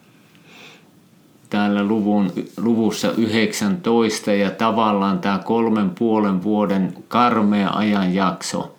täällä 1.53 1.83
luvun, 1.83 2.31
luvussa 2.57 3.11
19 3.11 4.33
ja 4.33 4.51
tavallaan 4.51 5.19
tämä 5.19 5.39
kolmen 5.45 5.89
puolen 5.89 6.43
vuoden 6.43 6.93
karmea 7.07 7.69
ajanjakso, 7.69 8.75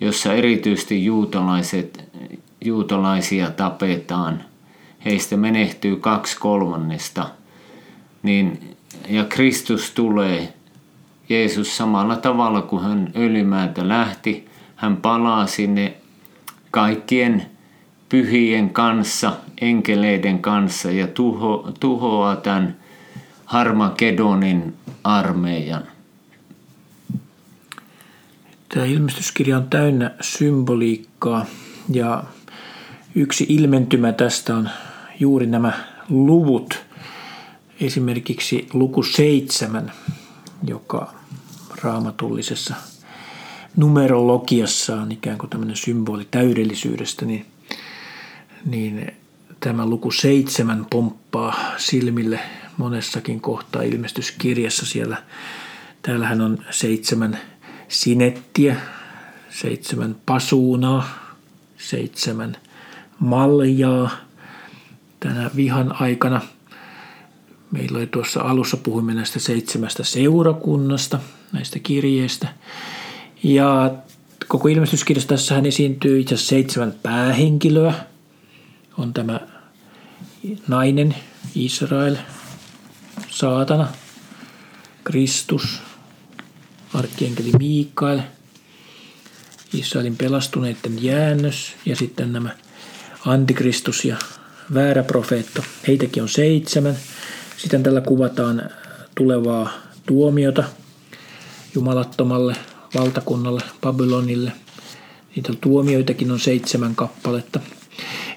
jossa 0.00 0.32
erityisesti 0.32 1.04
juutalaiset, 1.04 2.10
juutalaisia 2.64 3.50
tapetaan. 3.50 4.42
Heistä 5.04 5.36
menehtyy 5.36 5.96
kaksi 5.96 6.38
kolmannesta. 6.38 7.30
Niin, 8.22 8.76
ja 9.08 9.24
Kristus 9.24 9.90
tulee, 9.90 10.54
Jeesus 11.28 11.76
samalla 11.76 12.16
tavalla 12.16 12.62
kuin 12.62 12.82
hän 12.82 13.12
öljymäältä 13.16 13.88
lähti, 13.88 14.48
hän 14.76 14.96
palaa 14.96 15.46
sinne 15.46 15.94
kaikkien 16.70 17.46
pyhien 18.08 18.70
kanssa, 18.70 19.32
enkeleiden 19.60 20.38
kanssa 20.38 20.90
ja 20.90 21.06
tuho, 21.06 21.72
tuhoaa 21.80 22.36
tämän 22.36 22.76
Harmagedonin 23.44 24.74
armeijan. 25.04 25.82
Tämä 28.68 28.86
ilmestyskirja 28.86 29.56
on 29.56 29.70
täynnä 29.70 30.10
symboliikkaa 30.20 31.46
ja 31.92 32.24
yksi 33.14 33.46
ilmentymä 33.48 34.12
tästä 34.12 34.56
on 34.56 34.70
juuri 35.20 35.46
nämä 35.46 35.72
luvut. 36.08 36.84
Esimerkiksi 37.80 38.68
luku 38.72 39.02
seitsemän, 39.02 39.92
joka 40.64 41.14
raamatullisessa 41.82 42.74
numerologiassa 43.76 44.96
on 45.00 45.12
ikään 45.12 45.38
kuin 45.38 45.50
tämmöinen 45.50 45.76
symboli 45.76 46.28
täydellisyydestä, 46.30 47.26
niin– 47.26 47.46
niin 48.64 49.12
tämä 49.60 49.86
luku 49.86 50.10
seitsemän 50.10 50.86
pomppaa 50.90 51.54
silmille 51.76 52.40
monessakin 52.76 53.40
kohtaa 53.40 53.82
ilmestyskirjassa 53.82 54.86
siellä. 54.86 55.22
Täällähän 56.02 56.40
on 56.40 56.58
seitsemän 56.70 57.38
sinettiä, 57.88 58.76
seitsemän 59.50 60.16
pasuunaa, 60.26 61.34
seitsemän 61.78 62.56
maljaa 63.18 64.10
tänä 65.20 65.50
vihan 65.56 66.00
aikana. 66.00 66.40
Meillä 67.70 67.98
oli 67.98 68.06
tuossa 68.06 68.40
alussa 68.40 68.76
puhuimme 68.76 69.14
näistä 69.14 69.38
seitsemästä 69.40 70.04
seurakunnasta, 70.04 71.18
näistä 71.52 71.78
kirjeistä. 71.78 72.48
Ja 73.42 73.94
koko 74.48 74.68
ilmestyskirjassa 74.68 75.28
tässähän 75.28 75.66
esiintyy 75.66 76.20
itse 76.20 76.34
asiassa 76.34 76.48
seitsemän 76.48 76.94
päähenkilöä– 77.02 77.94
on 78.98 79.12
tämä 79.14 79.40
nainen, 80.68 81.14
Israel, 81.54 82.16
saatana, 83.30 83.88
Kristus, 85.04 85.78
arkkienkeli 86.94 87.52
Miikael, 87.58 88.20
Israelin 89.74 90.16
pelastuneiden 90.16 91.02
jäännös 91.02 91.72
ja 91.86 91.96
sitten 91.96 92.32
nämä 92.32 92.50
antikristus 93.26 94.04
ja 94.04 94.16
väärä 94.74 95.02
profeetta. 95.02 95.62
Heitäkin 95.88 96.22
on 96.22 96.28
seitsemän. 96.28 96.96
Sitten 97.56 97.82
tällä 97.82 98.00
kuvataan 98.00 98.70
tulevaa 99.14 99.70
tuomiota 100.06 100.64
jumalattomalle 101.74 102.56
valtakunnalle, 102.94 103.62
Babylonille. 103.80 104.52
Niitä 105.36 105.52
tuomioitakin 105.60 106.30
on 106.30 106.40
seitsemän 106.40 106.94
kappaletta– 106.94 107.60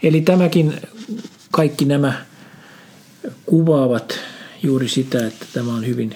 Eli 0.04 0.22
tämäkin, 0.22 0.74
kaikki 1.52 1.86
nämä 1.86 2.14
kuvaavat 3.46 4.20
juuri 4.64 4.88
sitä, 4.88 5.28
että 5.28 5.46
tämä 5.54 5.74
on 5.74 5.86
hyvin 5.86 6.16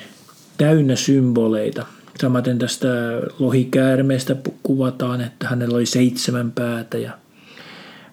täynnä 0.58 0.96
symboleita. 0.96 1.86
Samaten 2.22 2.60
tästä 2.60 2.88
lohikäärmeestä 3.40 4.36
kuvataan, 4.64 5.22
että 5.22 5.48
hänellä 5.48 5.76
oli 5.76 5.86
seitsemän 5.86 6.52
päätä 6.52 6.98
ja 6.98 7.12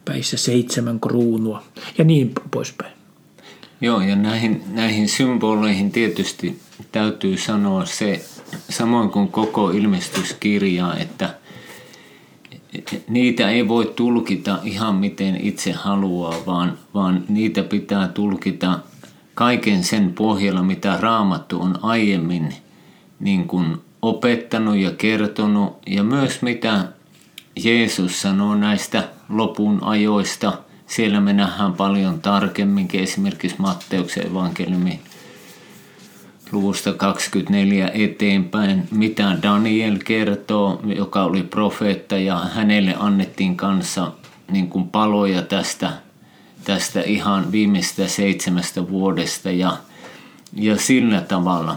päissä 0.04 0.36
seitsemän 0.36 1.00
kruunua 1.00 1.62
ja 1.98 2.04
niin 2.04 2.32
poispäin. 2.50 2.92
Joo, 3.80 4.00
ja 4.00 4.16
näihin, 4.16 4.62
näihin 4.72 5.08
symboleihin 5.08 5.92
tietysti 5.92 6.58
täytyy 6.92 7.36
sanoa 7.36 7.84
se, 7.84 8.24
samoin 8.70 9.10
kuin 9.10 9.28
koko 9.28 9.70
ilmestyskirja, 9.70 10.96
että 10.96 11.34
niitä 13.08 13.50
ei 13.50 13.68
voi 13.68 13.92
tulkita 13.96 14.58
ihan 14.64 14.94
miten 14.94 15.36
itse 15.46 15.72
haluaa, 15.72 16.34
vaan, 16.46 16.78
vaan 16.94 17.24
niitä 17.28 17.62
pitää 17.62 18.08
tulkita 18.08 18.78
kaiken 19.34 19.84
sen 19.84 20.12
pohjalla, 20.12 20.62
mitä 20.62 20.96
Raamattu 21.00 21.60
on 21.60 21.78
aiemmin 21.82 22.54
niin 23.20 23.48
kuin 23.48 23.76
opettanut 24.02 24.76
ja 24.76 24.90
kertonut, 24.90 25.78
ja 25.86 26.02
myös 26.02 26.42
mitä 26.42 26.88
Jeesus 27.64 28.20
sanoo 28.22 28.54
näistä 28.54 29.08
lopun 29.28 29.78
ajoista. 29.82 30.52
Siellä 30.86 31.20
me 31.20 31.32
nähdään 31.32 31.72
paljon 31.72 32.20
tarkemminkin, 32.20 33.02
esimerkiksi 33.02 33.56
Matteuksen 33.58 34.26
evankeliumi 34.26 35.00
luvusta 36.52 36.92
24 36.92 37.90
eteenpäin, 37.94 38.88
mitä 38.90 39.38
Daniel 39.42 39.98
kertoo, 40.04 40.80
joka 40.84 41.24
oli 41.24 41.42
profeetta 41.42 42.18
ja 42.18 42.38
hänelle 42.38 42.94
annettiin 42.98 43.56
kanssa 43.56 44.12
niin 44.50 44.68
kuin 44.68 44.88
paloja 44.88 45.42
tästä, 45.42 45.92
tästä 46.64 47.00
ihan 47.00 47.52
viimeistä 47.52 48.08
seitsemästä 48.08 48.88
vuodesta 48.88 49.50
ja, 49.50 49.76
ja 50.52 50.76
sillä 50.76 51.20
tavalla. 51.20 51.76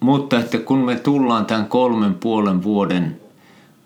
Mutta 0.00 0.38
että 0.38 0.58
kun 0.58 0.78
me 0.78 0.96
tullaan 0.96 1.46
tämän 1.46 1.66
kolmen 1.66 2.14
puolen 2.14 2.62
vuoden, 2.62 3.20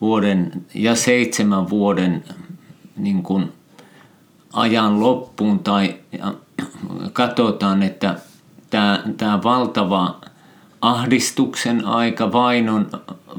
vuoden 0.00 0.66
ja 0.74 0.94
seitsemän 0.94 1.70
vuoden 1.70 2.24
niin 2.96 3.22
kuin 3.22 3.52
ajan 4.52 5.00
loppuun 5.00 5.58
tai 5.58 5.94
katsotaan, 7.12 7.82
että 7.82 8.14
tämä, 8.70 9.02
tämä 9.16 9.42
valtava 9.42 10.16
ahdistuksen 10.80 11.86
aika, 11.86 12.32
vainon, 12.32 12.90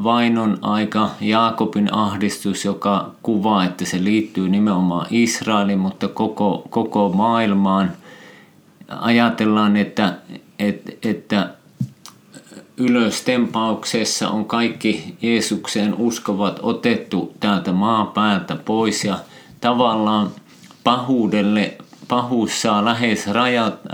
vainon 0.03 0.57
aika, 0.61 1.09
Jaakobin 1.21 1.93
ahdistus, 1.93 2.65
joka 2.65 3.11
kuvaa, 3.23 3.65
että 3.65 3.85
se 3.85 4.03
liittyy 4.03 4.49
nimenomaan 4.49 5.07
Israeliin, 5.09 5.79
mutta 5.79 6.07
koko, 6.07 6.63
koko 6.69 7.09
maailmaan. 7.09 7.91
Ajatellaan, 8.87 9.77
että, 9.77 10.13
että, 10.59 11.09
että 11.09 11.49
ylöstempauksessa 12.77 14.29
on 14.29 14.45
kaikki 14.45 15.17
Jeesukseen 15.21 15.95
uskovat 15.97 16.59
otettu 16.61 17.33
täältä 17.39 17.71
maapäältä 17.71 18.55
pois 18.55 19.03
ja 19.03 19.19
tavallaan 19.61 20.29
pahuudelle, 20.83 21.77
pahuus 22.09 22.61
saa 22.61 22.85
lähes 22.85 23.25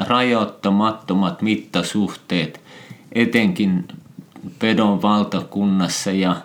rajoittamattomat 0.08 1.42
mittasuhteet, 1.42 2.62
etenkin 3.12 3.88
pedon 4.60 5.02
valtakunnassa 5.02 6.12
ja, 6.12 6.36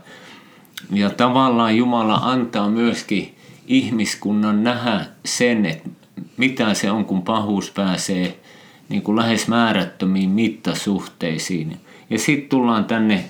ja 0.92 1.10
tavallaan 1.10 1.76
Jumala 1.76 2.14
antaa 2.14 2.68
myöskin 2.68 3.34
ihmiskunnan 3.66 4.64
nähdä 4.64 5.06
sen, 5.24 5.66
että 5.66 5.88
mitä 6.36 6.74
se 6.74 6.90
on, 6.90 7.04
kun 7.04 7.22
pahuus 7.22 7.70
pääsee 7.70 8.40
niin 8.88 9.02
kuin 9.02 9.16
lähes 9.16 9.48
määrättömiin 9.48 10.30
mittasuhteisiin. 10.30 11.80
Ja 12.10 12.18
sitten 12.18 12.48
tullaan 12.48 12.84
tänne 12.84 13.24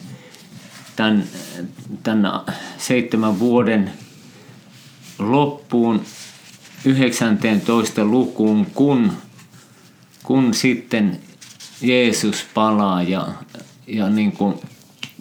tämän, 0.97 1.25
tämän 2.03 2.41
seitsemän 2.79 3.39
vuoden 3.39 3.91
loppuun 5.19 6.01
19 6.85 8.05
lukuun, 8.05 8.67
kun, 8.75 9.13
kun 10.23 10.55
sitten 10.55 11.19
Jeesus 11.83 12.47
palaa 12.55 13.03
ja, 13.03 13.27
ja 13.87 14.09
niin 14.09 14.33
kuin 14.33 14.55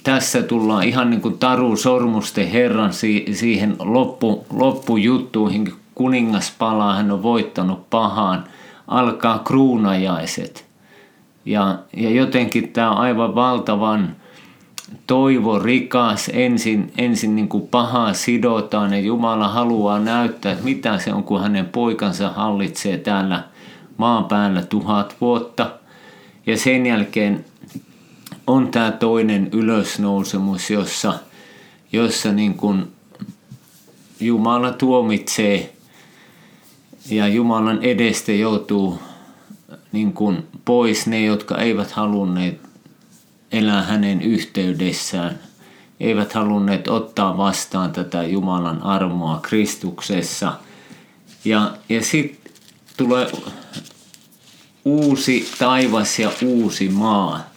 tässä 0.03 0.41
tullaan 0.41 0.83
ihan 0.83 1.09
niin 1.09 1.21
kuin 1.21 1.37
Taru 1.37 1.75
Sormusten 1.75 2.47
Herran 2.47 2.93
siihen 3.33 3.75
loppu, 3.79 4.45
loppujuttuihin. 4.53 5.73
Kuningas 5.95 6.53
palaa, 6.59 6.95
hän 6.95 7.11
on 7.11 7.23
voittanut 7.23 7.89
pahaan. 7.89 8.43
Alkaa 8.87 9.39
kruunajaiset. 9.39 10.65
Ja, 11.45 11.79
ja 11.97 12.09
jotenkin 12.09 12.69
tämä 12.69 12.91
on 12.91 12.97
aivan 12.97 13.35
valtavan 13.35 14.15
toivo 15.07 15.59
rikas. 15.59 16.29
Ensin, 16.33 16.91
ensin 16.97 17.35
niin 17.35 17.49
kuin 17.49 17.67
pahaa 17.67 18.13
sidotaan 18.13 18.93
ja 18.93 18.99
Jumala 18.99 19.47
haluaa 19.47 19.99
näyttää, 19.99 20.51
että 20.51 20.63
mitä 20.63 20.99
se 20.99 21.13
on, 21.13 21.23
kun 21.23 21.41
hänen 21.41 21.65
poikansa 21.65 22.29
hallitsee 22.29 22.97
täällä 22.97 23.43
maan 23.97 24.25
päällä 24.25 24.61
tuhat 24.61 25.15
vuotta. 25.21 25.71
Ja 26.45 26.57
sen 26.57 26.85
jälkeen 26.85 27.45
on 28.47 28.67
tämä 28.67 28.91
toinen 28.91 29.49
ylösnousemus, 29.51 30.69
jossa, 30.69 31.13
jossa 31.91 32.31
niin 32.31 32.53
kuin 32.53 32.87
Jumala 34.19 34.71
tuomitsee 34.71 35.73
ja 37.09 37.27
Jumalan 37.27 37.83
edestä 37.83 38.31
joutuu 38.31 38.99
niin 39.91 40.13
kuin 40.13 40.47
pois 40.65 41.07
ne, 41.07 41.25
jotka 41.25 41.57
eivät 41.57 41.91
halunneet 41.91 42.68
elää 43.51 43.83
hänen 43.83 44.21
yhteydessään, 44.21 45.39
eivät 45.99 46.33
halunneet 46.33 46.87
ottaa 46.87 47.37
vastaan 47.37 47.91
tätä 47.91 48.23
Jumalan 48.23 48.83
armoa 48.83 49.39
Kristuksessa. 49.41 50.53
Ja, 51.45 51.71
ja 51.89 52.03
sitten 52.03 52.53
tulee 52.97 53.31
uusi 54.85 55.51
taivas 55.59 56.19
ja 56.19 56.31
uusi 56.45 56.89
maa 56.89 57.49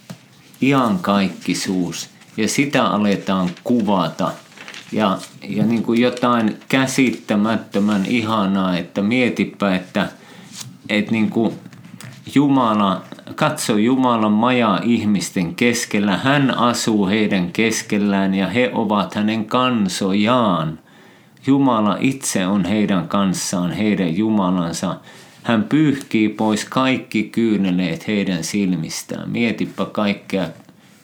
iankaikkisuus 0.63 2.09
ja 2.37 2.49
sitä 2.49 2.85
aletaan 2.85 3.51
kuvata. 3.65 4.33
Ja, 4.93 5.19
ja 5.49 5.65
niin 5.67 5.83
kuin 5.83 6.01
jotain 6.01 6.59
käsittämättömän 6.69 8.07
ihanaa, 8.07 8.77
että 8.77 9.03
mietipä, 9.03 9.75
että, 9.75 10.09
että 10.89 11.13
niin 11.13 11.31
kuin 11.31 11.59
Jumala, 12.35 13.03
katso 13.35 13.77
Jumalan 13.77 14.33
majaa 14.33 14.81
ihmisten 14.83 15.55
keskellä. 15.55 16.17
Hän 16.17 16.59
asuu 16.59 17.07
heidän 17.07 17.53
keskellään 17.53 18.35
ja 18.35 18.47
he 18.47 18.71
ovat 18.75 19.15
hänen 19.15 19.45
kansojaan. 19.45 20.79
Jumala 21.47 21.97
itse 22.01 22.47
on 22.47 22.65
heidän 22.65 23.09
kanssaan, 23.09 23.73
heidän 23.73 24.17
Jumalansa. 24.17 24.97
Hän 25.43 25.65
pyyhkii 25.65 26.29
pois 26.29 26.65
kaikki 26.65 27.23
kyyneleet 27.23 28.07
heidän 28.07 28.45
silmistään. 28.45 29.31
Mietipä 29.31 29.85
kaikkea 29.85 30.49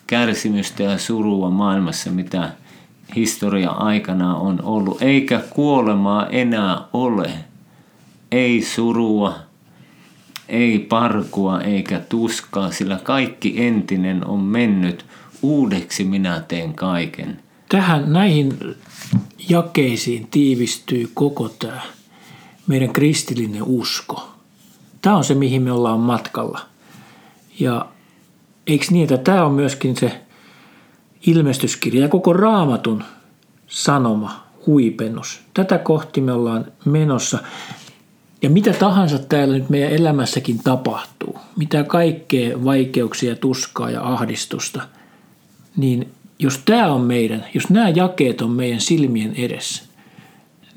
kärsimystä 0.06 0.82
ja 0.82 0.98
surua 0.98 1.50
maailmassa, 1.50 2.10
mitä 2.10 2.50
historia 3.16 3.70
aikana 3.70 4.36
on 4.36 4.62
ollut. 4.62 5.02
Eikä 5.02 5.40
kuolemaa 5.50 6.26
enää 6.26 6.80
ole. 6.92 7.30
Ei 8.32 8.62
surua, 8.62 9.47
ei 10.48 10.78
parkua 10.78 11.60
eikä 11.60 12.00
tuskaa, 12.08 12.70
sillä 12.70 13.00
kaikki 13.02 13.54
entinen 13.66 14.26
on 14.26 14.40
mennyt. 14.40 15.06
Uudeksi 15.42 16.04
minä 16.04 16.42
teen 16.48 16.74
kaiken. 16.74 17.40
Tähän 17.68 18.12
näihin 18.12 18.58
jakeisiin 19.48 20.26
tiivistyy 20.30 21.10
koko 21.14 21.48
tämä 21.48 21.80
meidän 22.66 22.92
kristillinen 22.92 23.62
usko. 23.62 24.28
Tämä 25.02 25.16
on 25.16 25.24
se, 25.24 25.34
mihin 25.34 25.62
me 25.62 25.72
ollaan 25.72 26.00
matkalla. 26.00 26.60
Ja 27.60 27.86
eikö 28.66 28.86
niin, 28.90 29.02
että 29.02 29.18
tämä 29.18 29.44
on 29.44 29.52
myöskin 29.52 29.96
se 29.96 30.20
ilmestyskirja 31.26 32.02
ja 32.02 32.08
koko 32.08 32.32
raamatun 32.32 33.04
sanoma, 33.66 34.44
huipennus. 34.66 35.40
Tätä 35.54 35.78
kohti 35.78 36.20
me 36.20 36.32
ollaan 36.32 36.64
menossa. 36.84 37.38
Ja 38.42 38.50
mitä 38.50 38.72
tahansa 38.72 39.18
täällä 39.18 39.54
nyt 39.54 39.68
meidän 39.68 39.92
elämässäkin 39.92 40.58
tapahtuu, 40.58 41.38
mitä 41.56 41.84
kaikkea 41.84 42.64
vaikeuksia, 42.64 43.36
tuskaa 43.36 43.90
ja 43.90 44.02
ahdistusta, 44.08 44.88
niin 45.76 46.08
jos 46.38 46.58
tämä 46.64 46.92
on 46.92 47.00
meidän, 47.00 47.44
jos 47.54 47.70
nämä 47.70 47.88
jakeet 47.88 48.40
on 48.40 48.50
meidän 48.50 48.80
silmien 48.80 49.34
edessä, 49.36 49.82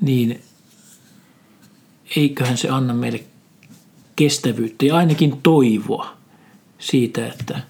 niin 0.00 0.40
eiköhän 2.16 2.56
se 2.56 2.68
anna 2.68 2.94
meille 2.94 3.24
kestävyyttä 4.16 4.86
ja 4.86 4.96
ainakin 4.96 5.40
toivoa 5.42 6.16
siitä, 6.78 7.26
että 7.26 7.60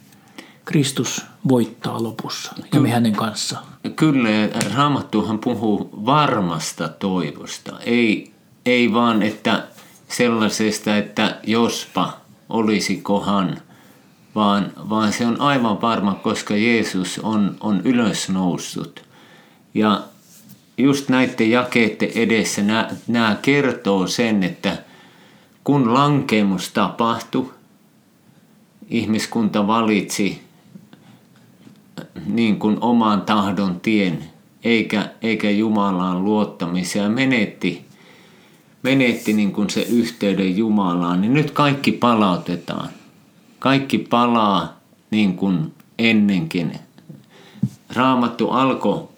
Kristus 0.65 1.25
voittaa 1.49 2.03
lopussa 2.03 2.55
ja 2.73 2.81
me 2.81 2.91
hänen 2.91 3.13
kanssaan. 3.13 3.65
Kyllä, 3.97 4.29
Raamattuhan 4.77 5.39
puhuu 5.39 5.91
varmasta 6.07 6.89
toivosta. 6.89 7.81
Ei, 7.81 8.33
ei 8.67 8.93
vaan, 8.93 9.23
että 9.23 9.67
sellaisesta, 10.13 10.97
että 10.97 11.39
jospa 11.47 12.13
olisi 12.49 12.97
kohan, 12.97 13.59
vaan, 14.35 14.73
vaan 14.77 15.13
se 15.13 15.27
on 15.27 15.41
aivan 15.41 15.81
varma, 15.81 16.15
koska 16.15 16.57
Jeesus 16.57 17.19
on, 17.23 17.57
on 17.61 17.81
ylösnoussut. 17.85 19.05
Ja 19.75 20.03
just 20.79 21.09
näiden 21.09 21.51
jakeiden 21.51 22.11
edessä 22.15 22.63
nämä, 22.63 22.91
nämä 23.09 23.37
kertoo 23.43 24.07
sen, 24.07 24.43
että 24.43 24.77
kun 25.65 25.95
lankemus 25.95 26.69
tapahtui, 26.69 27.53
ihmiskunta 28.89 29.67
valitsi 29.67 30.43
niin 32.27 32.59
kuin 32.59 32.79
oman 32.81 33.23
tahdon 33.23 33.81
tien, 33.81 34.25
eikä, 34.65 35.11
eikä 35.23 35.51
Jumalaan 35.51 36.25
luottamisia, 36.25 37.09
menetti, 37.09 37.85
menetti 38.83 39.33
niin 39.33 39.53
kuin 39.53 39.71
se 39.71 39.83
yhteyden 39.83 40.57
Jumalaan, 40.57 41.21
niin 41.21 41.35
nyt 41.35 41.51
kaikki 41.51 41.93
palautetaan. 41.93 42.89
Kaikki 43.59 43.99
palaa 43.99 44.81
niin 45.11 45.37
kuin 45.37 45.75
ennenkin. 45.99 46.73
Raamattu 47.95 48.51
alkoi 48.51 49.09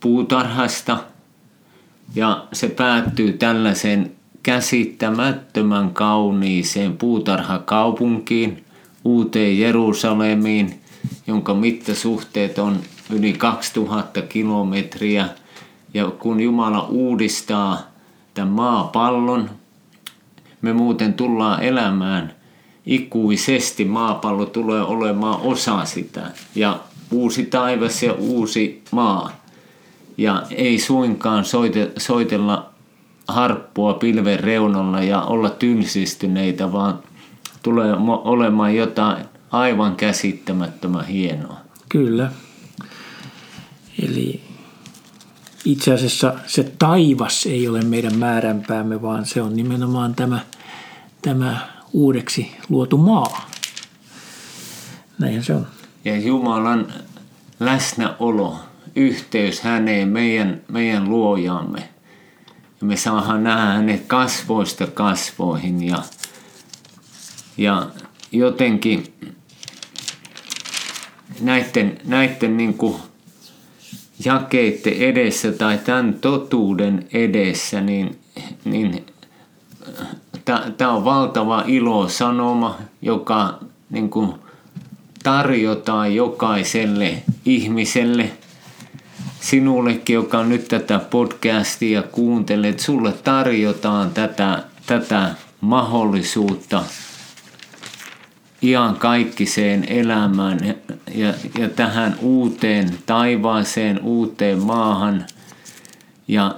puutarhasta 0.00 0.98
ja 2.14 2.46
se 2.52 2.68
päättyy 2.68 3.32
tällaisen 3.32 4.12
käsittämättömän 4.42 5.90
kauniiseen 5.90 6.96
puutarhakaupunkiin, 6.96 8.64
uuteen 9.04 9.58
Jerusalemiin, 9.58 10.80
jonka 11.26 11.54
mittasuhteet 11.54 12.58
on 12.58 12.80
yli 13.10 13.32
2000 13.32 14.22
kilometriä. 14.22 15.28
Ja 15.94 16.06
kun 16.06 16.40
Jumala 16.40 16.82
uudistaa 16.82 17.87
tämän 18.38 18.54
maapallon, 18.54 19.50
me 20.62 20.72
muuten 20.72 21.14
tullaan 21.14 21.62
elämään 21.62 22.32
ikuisesti. 22.86 23.84
Maapallo 23.84 24.46
tulee 24.46 24.82
olemaan 24.82 25.40
osa 25.40 25.84
sitä. 25.84 26.30
Ja 26.54 26.80
uusi 27.10 27.46
taivas 27.46 28.02
ja 28.02 28.12
uusi 28.12 28.82
maa. 28.90 29.32
Ja 30.18 30.42
ei 30.50 30.78
suinkaan 30.78 31.44
soite, 31.44 31.92
soitella 31.96 32.70
harppua 33.28 33.94
pilven 33.94 34.40
reunalla 34.40 35.02
ja 35.02 35.22
olla 35.22 35.50
tylsistyneitä, 35.50 36.72
vaan 36.72 36.98
tulee 37.62 37.92
olemaan 38.24 38.76
jotain 38.76 39.24
aivan 39.50 39.96
käsittämättömän 39.96 41.06
hienoa. 41.06 41.56
Kyllä. 41.88 42.32
Eli 44.02 44.47
itse 45.68 45.92
asiassa 45.92 46.34
se 46.46 46.72
taivas 46.78 47.46
ei 47.46 47.68
ole 47.68 47.82
meidän 47.82 48.18
määränpäämme, 48.18 49.02
vaan 49.02 49.26
se 49.26 49.42
on 49.42 49.56
nimenomaan 49.56 50.14
tämä, 50.14 50.40
tämä 51.22 51.68
uudeksi 51.92 52.56
luotu 52.68 52.96
maa. 52.96 53.50
Näin 55.18 55.44
se 55.44 55.54
on. 55.54 55.66
ja 56.04 56.18
Jumalan 56.18 56.92
läsnäolo, 57.60 58.56
yhteys 58.96 59.60
häneen, 59.60 60.08
meidän, 60.08 60.60
meidän 60.68 61.08
luojamme. 61.08 61.88
Ja 62.80 62.86
me 62.86 62.96
saadaan 62.96 63.44
nähdä 63.44 63.64
hänet 63.64 64.04
kasvoista 64.06 64.86
kasvoihin 64.86 65.82
ja, 65.82 66.02
ja 67.56 67.86
jotenkin 68.32 69.14
näiden, 71.40 71.98
näiden 72.04 72.56
niin 72.56 72.74
kuin 72.74 72.96
jakeiden 74.24 74.92
edessä 74.92 75.52
tai 75.52 75.78
tämän 75.78 76.14
totuuden 76.14 77.06
edessä, 77.12 77.80
niin, 77.80 78.18
niin 78.64 79.06
tämä 80.76 80.92
on 80.92 81.04
valtava 81.04 81.64
ilo 81.66 82.08
sanoma, 82.08 82.78
joka 83.02 83.58
niin 83.90 84.10
kuin 84.10 84.34
tarjotaan 85.22 86.14
jokaiselle 86.14 87.22
ihmiselle, 87.44 88.30
sinullekin, 89.40 90.14
joka 90.14 90.44
nyt 90.44 90.68
tätä 90.68 90.98
podcastia 90.98 92.02
kuuntelet, 92.02 92.80
sulle 92.80 93.12
tarjotaan 93.12 94.10
tätä, 94.10 94.62
tätä 94.86 95.34
mahdollisuutta 95.60 96.82
kaikkiseen 98.98 99.84
elämään 99.88 100.58
ja, 100.66 100.74
ja, 101.14 101.34
ja 101.58 101.68
tähän 101.68 102.16
uuteen 102.20 102.98
taivaaseen, 103.06 104.00
uuteen 104.02 104.58
maahan 104.58 105.26
ja, 106.28 106.56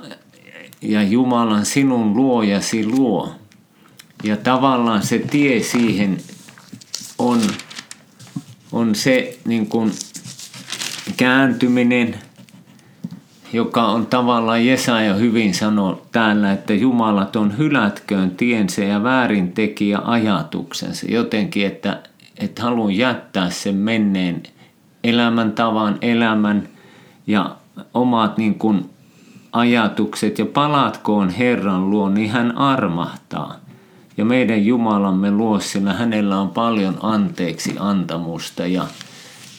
ja 0.82 1.03
Jumalan 1.03 1.66
sinun 1.66 2.16
luojasi 2.16 2.86
luo. 2.86 3.34
Ja 4.24 4.36
tavallaan 4.36 5.03
se 5.03 5.18
tie 5.18 5.62
siihen 5.62 6.16
on, 7.18 7.40
on 8.72 8.94
se 8.94 9.38
niin 9.44 9.66
kuin 9.66 9.92
kääntyminen, 11.16 12.18
joka 13.53 13.84
on 13.84 14.07
tavallaan 14.07 14.66
Jesaja 14.66 15.14
hyvin 15.14 15.55
sanoi 15.55 16.03
täällä, 16.12 16.53
että 16.53 16.74
Jumalaton 16.74 17.59
hylätköön 17.59 18.30
tiensä 18.30 18.84
ja 18.84 19.03
väärin 19.03 19.53
tekijä 19.53 19.98
ajatuksensa. 20.05 21.07
Jotenkin, 21.09 21.66
että, 21.66 22.03
että 22.38 22.62
haluan 22.62 22.96
jättää 22.96 23.51
sen 23.51 23.74
menneen 23.74 24.42
elämäntavan, 25.05 25.98
elämän 26.03 26.68
ja 27.26 27.57
omat 27.94 28.38
niin 28.38 28.55
kuin 28.55 28.90
ajatukset 29.53 30.38
ja 30.38 30.46
palatkoon 30.46 31.28
Herran 31.28 31.90
luo, 31.90 32.09
niin 32.09 32.30
hän 32.30 32.59
armahtaa– 32.59 33.55
ja 34.20 34.24
meidän 34.24 34.66
Jumalamme 34.66 35.30
luo, 35.30 35.61
sillä 35.61 35.92
hänellä 35.92 36.38
on 36.40 36.51
paljon 36.51 36.98
anteeksi 37.03 37.76
antamusta 37.78 38.66
ja 38.66 38.86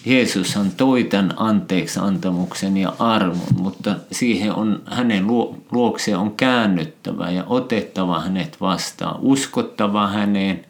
Jeesushan 0.05 0.71
toi 0.71 1.03
tämän 1.03 1.33
anteeksi 1.37 1.99
antamuksen 1.99 2.77
ja 2.77 2.93
armon, 2.99 3.47
mutta 3.57 3.95
siihen 4.11 4.53
on 4.53 4.81
hänen 4.85 5.27
luokseen 5.71 6.17
on 6.17 6.31
käännyttävä 6.31 7.31
ja 7.31 7.43
otettava 7.47 8.19
hänet 8.19 8.61
vastaan, 8.61 9.19
uskottava 9.21 10.07
häneen 10.07 10.65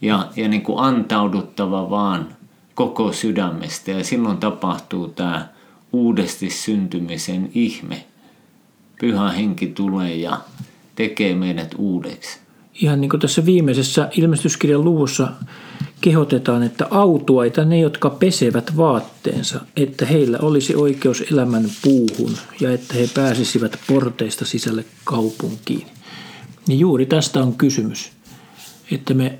ja, 0.00 0.28
ja 0.36 0.48
niin 0.48 0.62
kuin 0.62 0.78
antauduttava 0.78 1.90
vaan 1.90 2.28
koko 2.74 3.12
sydämestä 3.12 3.90
ja 3.90 4.04
silloin 4.04 4.38
tapahtuu 4.38 5.08
tämä 5.08 5.48
uudesti 5.92 6.50
syntymisen 6.50 7.50
ihme. 7.54 8.04
Pyhä 9.00 9.30
henki 9.30 9.66
tulee 9.66 10.16
ja 10.16 10.40
tekee 10.94 11.34
meidät 11.34 11.74
uudeksi 11.78 12.44
ihan 12.74 13.00
niin 13.00 13.08
kuin 13.08 13.20
tässä 13.20 13.46
viimeisessä 13.46 14.08
ilmestyskirjan 14.16 14.84
luvussa 14.84 15.28
kehotetaan, 16.04 16.62
että 16.62 16.86
autuaita 16.90 17.64
ne, 17.64 17.78
jotka 17.78 18.10
pesevät 18.10 18.76
vaatteensa, 18.76 19.60
että 19.76 20.06
heillä 20.06 20.38
olisi 20.42 20.74
oikeus 20.76 21.20
elämän 21.32 21.64
puuhun 21.82 22.36
ja 22.60 22.72
että 22.72 22.94
he 22.94 23.08
pääsisivät 23.14 23.78
porteista 23.86 24.44
sisälle 24.44 24.84
kaupunkiin. 25.04 25.86
Niin 26.68 26.80
juuri 26.80 27.06
tästä 27.06 27.40
on 27.40 27.54
kysymys, 27.54 28.12
että 28.92 29.14
me 29.14 29.38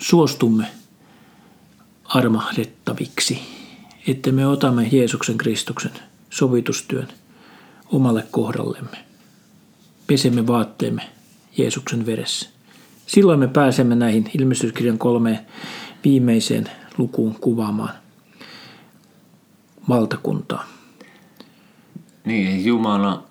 suostumme 0.00 0.66
armahdettaviksi, 2.04 3.38
että 4.08 4.32
me 4.32 4.46
otamme 4.46 4.88
Jeesuksen 4.92 5.38
Kristuksen 5.38 5.92
sovitustyön 6.30 7.08
omalle 7.92 8.24
kohdallemme. 8.30 8.96
Pesemme 10.06 10.46
vaatteemme 10.46 11.02
Jeesuksen 11.56 12.06
veressä. 12.06 12.48
Silloin 13.06 13.40
me 13.40 13.48
pääsemme 13.48 13.94
näihin 13.94 14.30
ilmestyskirjan 14.38 14.98
kolmeen 14.98 15.38
viimeiseen 16.04 16.70
lukuun 16.98 17.34
kuvaamaan 17.40 17.94
valtakuntaa. 19.88 20.64
Niin, 22.24 22.64
Jumala 22.64 23.24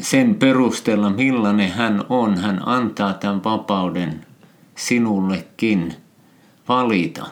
sen 0.00 0.34
perusteella, 0.34 1.10
millainen 1.10 1.70
hän 1.70 2.04
on, 2.08 2.38
hän 2.38 2.68
antaa 2.68 3.12
tämän 3.12 3.44
vapauden 3.44 4.26
sinullekin 4.76 5.94
valita. 6.68 7.26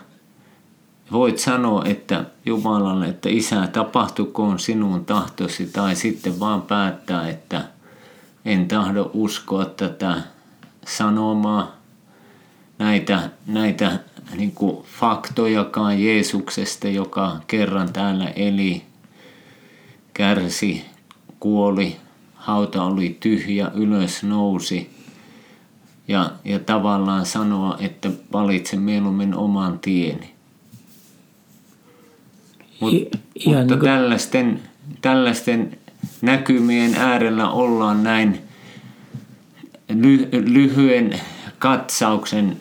Voit 1.13 1.39
sanoa, 1.39 1.85
että 1.85 2.25
Jumalalle, 2.47 3.09
että 3.09 3.29
isä, 3.29 3.67
tapahtukoon 3.67 4.59
sinun 4.59 5.05
tahtosi, 5.05 5.67
tai 5.67 5.97
sitten 5.97 6.41
vaan 6.41 6.63
päättää, 6.63 7.29
että– 7.29 7.65
en 8.49 8.69
tahdo 8.69 9.11
uskoa 9.15 9.65
tätä 9.65 10.23
sanomaa, 10.87 11.78
näitä, 12.79 13.31
näitä 13.47 13.99
niin 14.37 14.53
kuin 14.53 14.87
faktojakaan 15.01 16.03
Jeesuksesta, 16.03 16.89
joka 16.89 17.37
kerran 17.47 17.93
täällä 17.93 18.29
eli, 18.29 18.83
kärsi, 20.15 20.85
kuoli, 21.41 21.97
hauta 22.35 22.83
oli 22.83 23.17
tyhjä, 23.21 23.71
ylös 23.75 24.23
nousi. 24.23 24.91
Ja, 26.09 26.31
ja 26.45 26.59
tavallaan 26.59 27.27
sanoa, 27.27 27.77
että 27.81 28.11
valitse 28.33 28.77
mieluummin 28.77 29.35
oman 29.35 29.79
tieni. 29.79 30.35
Mut, 32.81 32.93
I, 32.93 32.99
mutta 33.05 33.19
niin 33.35 33.69
kuin... 33.69 33.81
tällaisten, 33.81 34.63
tällaisten 35.01 35.79
näkymien 36.23 36.95
äärellä 36.95 37.51
ollaan 37.51 38.03
näin 38.03 38.41
lyhyen 40.33 41.21
katsauksen 41.59 42.61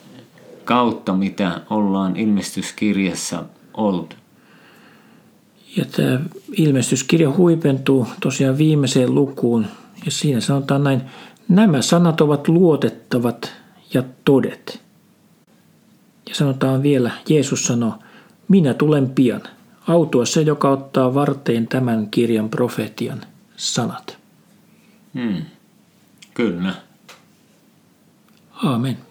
kautta, 0.68 1.14
mitä 1.14 1.60
ollaan 1.70 2.16
ilmestyskirjassa 2.16 3.44
oltu. 3.74 4.16
Ja 5.76 5.84
tämä 5.84 6.20
ilmestyskirja 6.52 7.30
huipentuu 7.30 8.06
tosiaan 8.20 8.58
viimeiseen 8.58 9.14
lukuun 9.14 9.66
ja 10.04 10.10
siinä 10.10 10.40
sanotaan 10.40 10.84
näin, 10.84 11.00
nämä 11.48 11.82
sanat 11.82 12.20
ovat 12.20 12.48
luotettavat 12.48 13.52
ja 13.94 14.02
todet. 14.24 14.82
Ja 16.28 16.34
sanotaan 16.34 16.82
vielä, 16.82 17.10
Jeesus 17.28 17.64
sanoo, 17.64 17.94
minä 18.48 18.74
tulen 18.74 19.10
pian. 19.10 19.42
Autua 19.86 20.26
se, 20.26 20.42
joka 20.42 20.70
ottaa 20.70 21.14
varteen 21.14 21.66
tämän 21.68 22.10
kirjan 22.10 22.48
profetian 22.48 23.20
sanat. 23.56 24.18
Hmm. 25.14 25.42
Kyllä. 26.34 26.74
Amen. 28.52 29.07